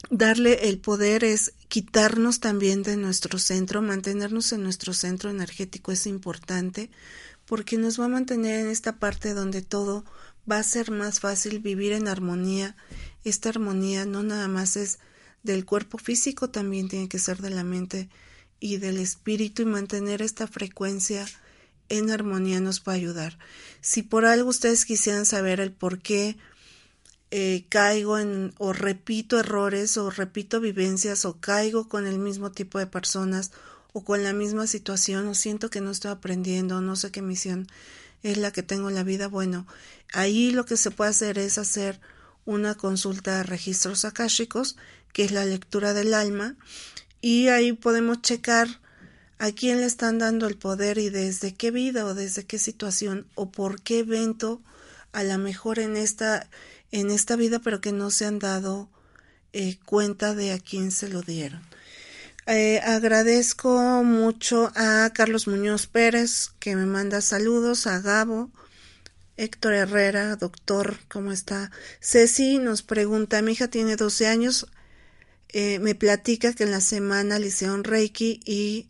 darle 0.09 0.69
el 0.69 0.79
poder 0.79 1.23
es 1.23 1.53
quitarnos 1.67 2.39
también 2.39 2.83
de 2.83 2.97
nuestro 2.97 3.39
centro, 3.39 3.81
mantenernos 3.81 4.51
en 4.51 4.63
nuestro 4.63 4.93
centro 4.93 5.29
energético 5.29 5.91
es 5.91 6.05
importante 6.07 6.89
porque 7.45 7.77
nos 7.77 7.99
va 7.99 8.05
a 8.05 8.09
mantener 8.09 8.59
en 8.59 8.69
esta 8.69 8.99
parte 8.99 9.33
donde 9.33 9.63
todo 9.63 10.05
va 10.49 10.57
a 10.57 10.63
ser 10.63 10.91
más 10.91 11.19
fácil 11.19 11.59
vivir 11.59 11.91
en 11.93 12.07
armonía. 12.07 12.75
Esta 13.23 13.49
armonía 13.49 14.05
no 14.05 14.23
nada 14.23 14.47
más 14.47 14.77
es 14.77 14.99
del 15.43 15.65
cuerpo 15.65 15.97
físico, 15.97 16.49
también 16.49 16.89
tiene 16.89 17.09
que 17.09 17.19
ser 17.19 17.41
de 17.41 17.49
la 17.49 17.63
mente 17.63 18.09
y 18.59 18.77
del 18.77 18.97
espíritu 18.97 19.61
y 19.61 19.65
mantener 19.65 20.21
esta 20.21 20.47
frecuencia 20.47 21.25
en 21.87 22.11
armonía 22.11 22.59
nos 22.59 22.81
va 22.81 22.93
a 22.93 22.95
ayudar. 22.95 23.37
Si 23.81 24.03
por 24.03 24.25
algo 24.25 24.49
ustedes 24.49 24.85
quisieran 24.85 25.25
saber 25.25 25.59
el 25.59 25.71
por 25.71 25.99
qué 25.99 26.37
eh, 27.31 27.65
caigo 27.69 28.17
en 28.17 28.53
o 28.57 28.73
repito 28.73 29.39
errores 29.39 29.97
o 29.97 30.09
repito 30.09 30.59
vivencias 30.59 31.25
o 31.25 31.39
caigo 31.39 31.87
con 31.87 32.07
el 32.07 32.19
mismo 32.19 32.51
tipo 32.51 32.79
de 32.79 32.87
personas 32.87 33.51
o 33.93 34.03
con 34.03 34.23
la 34.23 34.33
misma 34.33 34.67
situación 34.67 35.27
o 35.27 35.35
siento 35.35 35.69
que 35.69 35.81
no 35.81 35.91
estoy 35.91 36.11
aprendiendo, 36.11 36.81
no 36.81 36.95
sé 36.95 37.11
qué 37.11 37.21
misión 37.21 37.67
es 38.23 38.37
la 38.37 38.51
que 38.51 38.63
tengo 38.63 38.89
en 38.89 38.95
la 38.95 39.03
vida, 39.03 39.27
bueno, 39.27 39.65
ahí 40.13 40.51
lo 40.51 40.65
que 40.65 40.77
se 40.77 40.91
puede 40.91 41.11
hacer 41.11 41.37
es 41.37 41.57
hacer 41.57 41.99
una 42.45 42.75
consulta 42.75 43.37
de 43.37 43.43
registros 43.43 44.05
akáshicos, 44.05 44.75
que 45.13 45.23
es 45.23 45.31
la 45.31 45.45
lectura 45.45 45.93
del 45.93 46.13
alma, 46.13 46.55
y 47.21 47.47
ahí 47.47 47.73
podemos 47.73 48.21
checar 48.21 48.67
a 49.37 49.51
quién 49.51 49.79
le 49.79 49.85
están 49.85 50.19
dando 50.19 50.47
el 50.47 50.57
poder 50.57 50.97
y 50.97 51.09
desde 51.09 51.53
qué 51.53 51.71
vida 51.71 52.05
o 52.05 52.13
desde 52.13 52.45
qué 52.45 52.59
situación 52.59 53.25
o 53.35 53.51
por 53.51 53.81
qué 53.81 53.99
evento 53.99 54.61
a 55.13 55.23
lo 55.23 55.37
mejor 55.37 55.79
en 55.79 55.95
esta 55.97 56.47
en 56.91 57.11
esta 57.11 57.35
vida, 57.35 57.59
pero 57.59 57.81
que 57.81 57.91
no 57.91 58.09
se 58.09 58.25
han 58.25 58.39
dado 58.39 58.89
eh, 59.53 59.77
cuenta 59.85 60.33
de 60.33 60.51
a 60.51 60.59
quién 60.59 60.91
se 60.91 61.07
lo 61.07 61.21
dieron. 61.21 61.61
Eh, 62.51 62.79
agradezco 62.79 64.03
mucho 64.03 64.71
a 64.75 65.11
Carlos 65.13 65.47
Muñoz 65.47 65.85
Pérez, 65.85 66.49
que 66.57 66.75
me 66.75 66.87
manda 66.87 67.21
saludos, 67.21 67.85
a 67.85 67.99
Gabo, 68.01 68.49
Héctor 69.37 69.73
Herrera, 69.73 70.35
doctor, 70.35 70.97
¿cómo 71.09 71.31
está? 71.31 71.69
Ceci 72.01 72.57
nos 72.57 72.81
pregunta, 72.81 73.43
mi 73.43 73.51
hija 73.51 73.67
tiene 73.67 73.97
12 73.97 74.25
años, 74.25 74.65
eh, 75.49 75.77
me 75.77 75.93
platica 75.93 76.53
que 76.53 76.63
en 76.63 76.71
la 76.71 76.81
semana 76.81 77.37
le 77.37 77.49
hicieron 77.49 77.83
Reiki 77.83 78.39
y, 78.43 78.89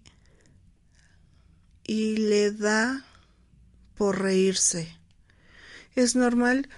y 1.83 2.15
le 2.15 2.51
da 2.51 3.05
por 3.97 4.21
reírse. 4.21 4.87
¿Es 5.95 6.15
normal? 6.15 6.69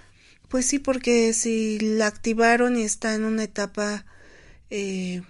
Pues 0.48 0.66
sí, 0.66 0.80
porque 0.80 1.32
si 1.32 1.78
la 1.78 2.08
activaron 2.08 2.76
y 2.76 2.82
está 2.82 3.14
en 3.14 3.22
una 3.22 3.44
etapa 3.44 4.04
eh, 4.68 5.22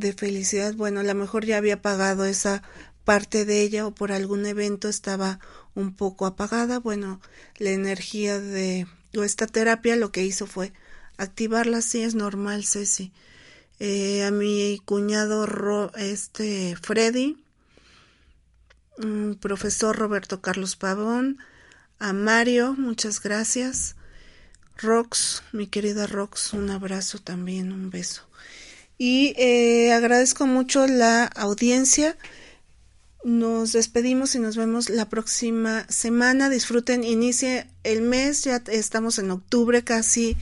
de 0.00 0.12
felicidad, 0.12 0.74
bueno, 0.74 1.00
a 1.00 1.04
lo 1.04 1.14
mejor 1.14 1.44
ya 1.44 1.58
había 1.58 1.74
apagado 1.74 2.24
esa 2.24 2.62
parte 3.04 3.44
de 3.44 3.62
ella 3.62 3.86
o 3.86 3.94
por 3.94 4.12
algún 4.12 4.46
evento 4.46 4.88
estaba 4.88 5.40
un 5.74 5.94
poco 5.94 6.26
apagada. 6.26 6.78
Bueno, 6.78 7.20
la 7.58 7.70
energía 7.70 8.40
de 8.40 8.86
esta 9.12 9.46
terapia 9.46 9.96
lo 9.96 10.12
que 10.12 10.24
hizo 10.24 10.46
fue 10.46 10.72
activarla, 11.16 11.82
sí 11.82 12.02
es 12.02 12.14
normal, 12.14 12.64
Ceci. 12.64 13.12
Eh, 13.78 14.24
a 14.24 14.30
mi 14.30 14.80
cuñado 14.84 15.90
este 15.96 16.76
Freddy 16.76 17.42
mm, 18.98 19.34
profesor 19.34 19.96
Roberto 19.96 20.42
Carlos 20.42 20.76
Pavón, 20.76 21.38
a 21.98 22.12
Mario, 22.12 22.74
muchas 22.76 23.22
gracias. 23.22 23.96
Rox, 24.76 25.42
mi 25.52 25.66
querida 25.66 26.06
Rox, 26.06 26.52
un 26.54 26.70
abrazo 26.70 27.18
también, 27.18 27.72
un 27.72 27.90
beso. 27.90 28.29
Y 29.02 29.32
eh, 29.38 29.94
agradezco 29.94 30.46
mucho 30.46 30.86
la 30.86 31.24
audiencia. 31.24 32.18
Nos 33.24 33.72
despedimos 33.72 34.34
y 34.34 34.40
nos 34.40 34.58
vemos 34.58 34.90
la 34.90 35.08
próxima 35.08 35.86
semana. 35.88 36.50
Disfruten, 36.50 37.02
inicie 37.02 37.66
el 37.82 38.02
mes, 38.02 38.44
ya 38.44 38.62
estamos 38.66 39.18
en 39.18 39.30
octubre 39.30 39.82
casi 39.84 40.36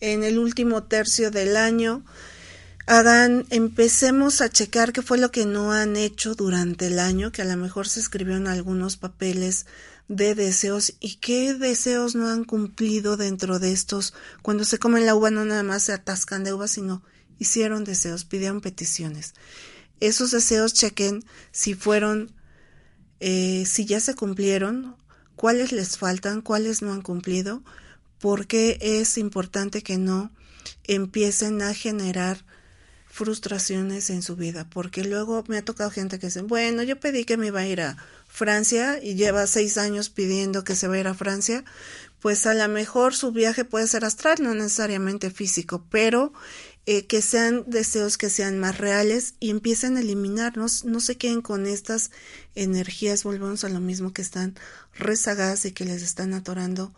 en 0.00 0.24
el 0.24 0.38
último 0.38 0.84
tercio 0.84 1.30
del 1.30 1.54
año. 1.54 2.02
Hagan, 2.86 3.44
empecemos 3.50 4.40
a 4.40 4.48
checar 4.48 4.94
qué 4.94 5.02
fue 5.02 5.18
lo 5.18 5.30
que 5.30 5.44
no 5.44 5.74
han 5.74 5.98
hecho 5.98 6.34
durante 6.34 6.86
el 6.86 6.98
año, 6.98 7.30
que 7.30 7.42
a 7.42 7.44
lo 7.44 7.58
mejor 7.58 7.90
se 7.90 8.00
escribieron 8.00 8.48
algunos 8.48 8.96
papeles 8.96 9.66
de 10.08 10.34
deseos 10.34 10.94
y 10.98 11.16
qué 11.16 11.52
deseos 11.52 12.14
no 12.14 12.30
han 12.30 12.44
cumplido 12.44 13.18
dentro 13.18 13.58
de 13.58 13.72
estos. 13.72 14.14
Cuando 14.40 14.64
se 14.64 14.78
comen 14.78 15.04
la 15.04 15.14
uva 15.14 15.30
no 15.30 15.44
nada 15.44 15.62
más 15.62 15.82
se 15.82 15.92
atascan 15.92 16.42
de 16.42 16.54
uva, 16.54 16.68
sino 16.68 17.02
hicieron 17.38 17.84
deseos, 17.84 18.24
pidieron 18.24 18.60
peticiones. 18.60 19.34
Esos 20.00 20.30
deseos 20.30 20.74
chequen 20.74 21.24
si 21.52 21.74
fueron, 21.74 22.32
eh, 23.20 23.64
si 23.66 23.84
ya 23.84 24.00
se 24.00 24.14
cumplieron, 24.14 24.96
cuáles 25.36 25.72
les 25.72 25.98
faltan, 25.98 26.42
cuáles 26.42 26.82
no 26.82 26.92
han 26.92 27.02
cumplido, 27.02 27.62
porque 28.18 28.78
es 28.80 29.18
importante 29.18 29.82
que 29.82 29.98
no 29.98 30.32
empiecen 30.84 31.62
a 31.62 31.74
generar 31.74 32.44
frustraciones 33.12 34.08
en 34.08 34.22
su 34.22 34.36
vida, 34.36 34.70
porque 34.70 35.04
luego 35.04 35.44
me 35.46 35.58
ha 35.58 35.64
tocado 35.64 35.90
gente 35.90 36.18
que 36.18 36.28
dice, 36.28 36.40
bueno, 36.40 36.82
yo 36.82 36.98
pedí 36.98 37.24
que 37.24 37.36
me 37.36 37.48
iba 37.48 37.60
a 37.60 37.66
ir 37.66 37.82
a 37.82 37.98
Francia 38.26 38.98
y 39.02 39.16
lleva 39.16 39.46
seis 39.46 39.76
años 39.76 40.08
pidiendo 40.08 40.64
que 40.64 40.74
se 40.74 40.88
vaya 40.88 41.10
a 41.10 41.14
Francia, 41.14 41.62
pues 42.20 42.46
a 42.46 42.54
lo 42.54 42.66
mejor 42.68 43.14
su 43.14 43.30
viaje 43.30 43.66
puede 43.66 43.86
ser 43.86 44.06
astral, 44.06 44.38
no 44.40 44.54
necesariamente 44.54 45.30
físico, 45.30 45.84
pero 45.90 46.32
eh, 46.84 47.06
que 47.06 47.22
sean 47.22 47.64
deseos 47.68 48.18
que 48.18 48.28
sean 48.28 48.58
más 48.58 48.78
reales 48.78 49.34
y 49.38 49.50
empiecen 49.50 49.96
a 49.96 50.00
eliminarnos, 50.00 50.84
no 50.84 50.98
se 51.00 51.16
queden 51.16 51.40
con 51.40 51.66
estas 51.66 52.10
energías, 52.56 53.22
volvemos 53.22 53.62
a 53.62 53.68
lo 53.68 53.80
mismo 53.80 54.12
que 54.12 54.22
están 54.22 54.56
rezagadas 54.94 55.64
y 55.64 55.72
que 55.72 55.84
les 55.84 56.02
están 56.02 56.34
atorando 56.34 56.92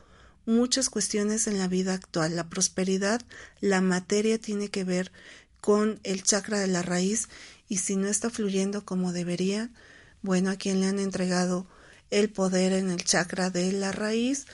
muchas 0.47 0.89
cuestiones 0.89 1.47
en 1.47 1.59
la 1.59 1.69
vida 1.69 1.93
actual. 1.93 2.35
La 2.35 2.49
prosperidad, 2.49 3.21
la 3.61 3.81
materia 3.81 4.39
tiene 4.39 4.69
que 4.69 4.85
ver 4.85 5.13
con 5.61 6.01
el 6.03 6.23
chakra 6.23 6.59
de 6.59 6.67
la 6.69 6.83
raíz 6.83 7.29
y 7.69 7.79
si 7.79 7.97
no 7.97 8.09
está 8.09 8.31
fluyendo 8.31 8.85
como 8.85 9.13
debería, 9.13 9.71
bueno, 10.23 10.51
a 10.51 10.57
quien 10.57 10.81
le 10.81 10.87
han 10.87 10.99
entregado 10.99 11.67
el 12.11 12.31
poder 12.31 12.73
en 12.73 12.91
el 12.91 13.05
chakra 13.05 13.51
de 13.51 13.73
la 13.73 13.93
raíz, 13.93 14.47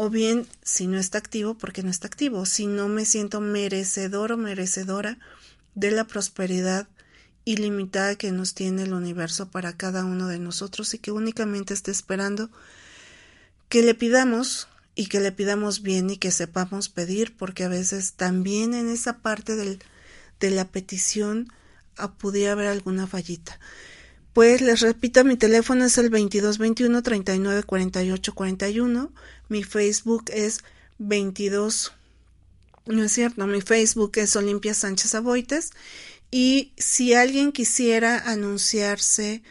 o 0.00 0.10
bien 0.10 0.46
si 0.62 0.86
no 0.86 0.96
está 0.96 1.18
activo, 1.18 1.58
porque 1.58 1.82
no 1.82 1.90
está 1.90 2.06
activo, 2.06 2.46
si 2.46 2.68
no 2.68 2.86
me 2.86 3.04
siento 3.04 3.40
merecedor 3.40 4.30
o 4.30 4.36
merecedora 4.36 5.18
de 5.74 5.90
la 5.90 6.04
prosperidad 6.04 6.86
ilimitada 7.44 8.14
que 8.14 8.30
nos 8.30 8.54
tiene 8.54 8.84
el 8.84 8.92
universo 8.92 9.50
para 9.50 9.76
cada 9.76 10.04
uno 10.04 10.28
de 10.28 10.38
nosotros 10.38 10.94
y 10.94 10.98
que 10.98 11.10
únicamente 11.10 11.74
esté 11.74 11.90
esperando 11.90 12.48
que 13.68 13.82
le 13.82 13.92
pidamos 13.92 14.68
y 14.94 15.06
que 15.06 15.18
le 15.18 15.32
pidamos 15.32 15.82
bien 15.82 16.10
y 16.10 16.16
que 16.16 16.30
sepamos 16.30 16.88
pedir, 16.88 17.36
porque 17.36 17.64
a 17.64 17.68
veces 17.68 18.12
también 18.12 18.74
en 18.74 18.88
esa 18.88 19.18
parte 19.18 19.56
del, 19.56 19.82
de 20.38 20.52
la 20.52 20.68
petición 20.68 21.52
ah, 21.96 22.12
pudiera 22.12 22.52
haber 22.52 22.68
alguna 22.68 23.08
fallita. 23.08 23.58
Pues 24.38 24.60
les 24.60 24.78
repito, 24.78 25.24
mi 25.24 25.36
teléfono 25.36 25.84
es 25.84 25.98
el 25.98 26.10
2221 26.10 27.02
39 27.02 27.64
48 27.64 28.34
41. 28.36 29.12
Mi 29.48 29.64
Facebook 29.64 30.26
es 30.32 30.60
22. 30.98 31.92
No 32.86 33.02
es 33.02 33.10
cierto, 33.10 33.48
mi 33.48 33.60
Facebook 33.62 34.12
es 34.14 34.36
Olimpia 34.36 34.74
Sánchez 34.74 35.16
Aboites. 35.16 35.72
Y 36.30 36.72
si 36.76 37.14
alguien 37.14 37.50
quisiera 37.50 38.30
anunciarse 38.30 39.42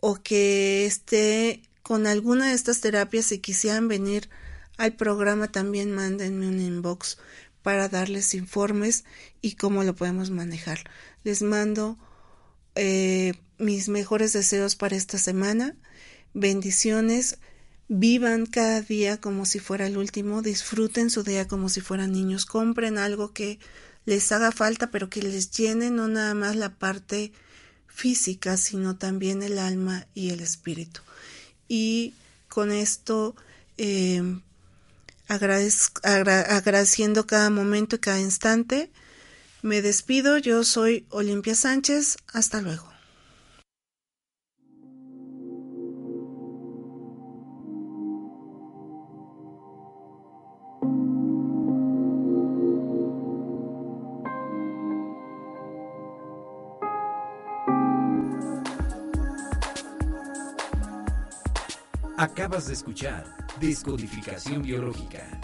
o 0.00 0.20
que 0.20 0.86
esté 0.86 1.62
con 1.84 2.08
alguna 2.08 2.48
de 2.48 2.54
estas 2.54 2.80
terapias 2.80 3.30
y 3.30 3.38
quisieran 3.38 3.86
venir 3.86 4.28
al 4.76 4.94
programa, 4.94 5.52
también 5.52 5.92
mándenme 5.92 6.48
un 6.48 6.60
inbox 6.60 7.16
para 7.62 7.88
darles 7.88 8.34
informes 8.34 9.04
y 9.40 9.54
cómo 9.54 9.84
lo 9.84 9.94
podemos 9.94 10.30
manejar. 10.30 10.80
Les 11.22 11.42
mando 11.42 11.96
eh, 12.74 13.34
mis 13.58 13.88
mejores 13.88 14.32
deseos 14.32 14.76
para 14.76 14.96
esta 14.96 15.18
semana. 15.18 15.76
Bendiciones. 16.34 17.38
Vivan 17.88 18.46
cada 18.46 18.80
día 18.80 19.20
como 19.20 19.44
si 19.44 19.58
fuera 19.58 19.86
el 19.86 19.96
último. 19.96 20.42
Disfruten 20.42 21.10
su 21.10 21.22
día 21.22 21.46
como 21.46 21.68
si 21.68 21.80
fueran 21.80 22.12
niños. 22.12 22.46
Compren 22.46 22.98
algo 22.98 23.32
que 23.32 23.58
les 24.04 24.32
haga 24.32 24.52
falta, 24.52 24.90
pero 24.90 25.08
que 25.10 25.22
les 25.22 25.50
llene 25.50 25.90
no 25.90 26.08
nada 26.08 26.34
más 26.34 26.56
la 26.56 26.74
parte 26.74 27.32
física, 27.86 28.56
sino 28.56 28.96
también 28.96 29.42
el 29.42 29.58
alma 29.58 30.06
y 30.14 30.30
el 30.30 30.40
espíritu. 30.40 31.02
Y 31.68 32.14
con 32.48 32.72
esto, 32.72 33.36
eh, 33.78 34.22
agradeciendo 35.28 37.26
cada 37.26 37.50
momento 37.50 37.96
y 37.96 38.00
cada 38.00 38.20
instante, 38.20 38.90
me 39.62 39.80
despido, 39.80 40.38
yo 40.38 40.64
soy 40.64 41.06
Olimpia 41.10 41.54
Sánchez, 41.54 42.16
hasta 42.32 42.60
luego. 42.60 42.92
Acabas 62.18 62.68
de 62.68 62.74
escuchar 62.74 63.24
Descodificación 63.58 64.62
Biológica. 64.62 65.40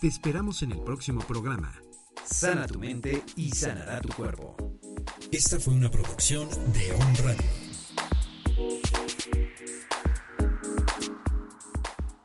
Te 0.00 0.06
esperamos 0.06 0.62
en 0.62 0.72
el 0.72 0.80
próximo 0.82 1.20
programa. 1.20 1.72
Sana 2.28 2.66
tu 2.66 2.78
mente 2.80 3.22
y 3.36 3.50
sanará 3.50 4.00
tu 4.00 4.08
cuerpo. 4.08 4.56
Esta 5.30 5.60
fue 5.60 5.74
una 5.74 5.90
producción 5.90 6.48
de 6.72 6.92
On 6.92 7.16
Radio. 7.24 7.65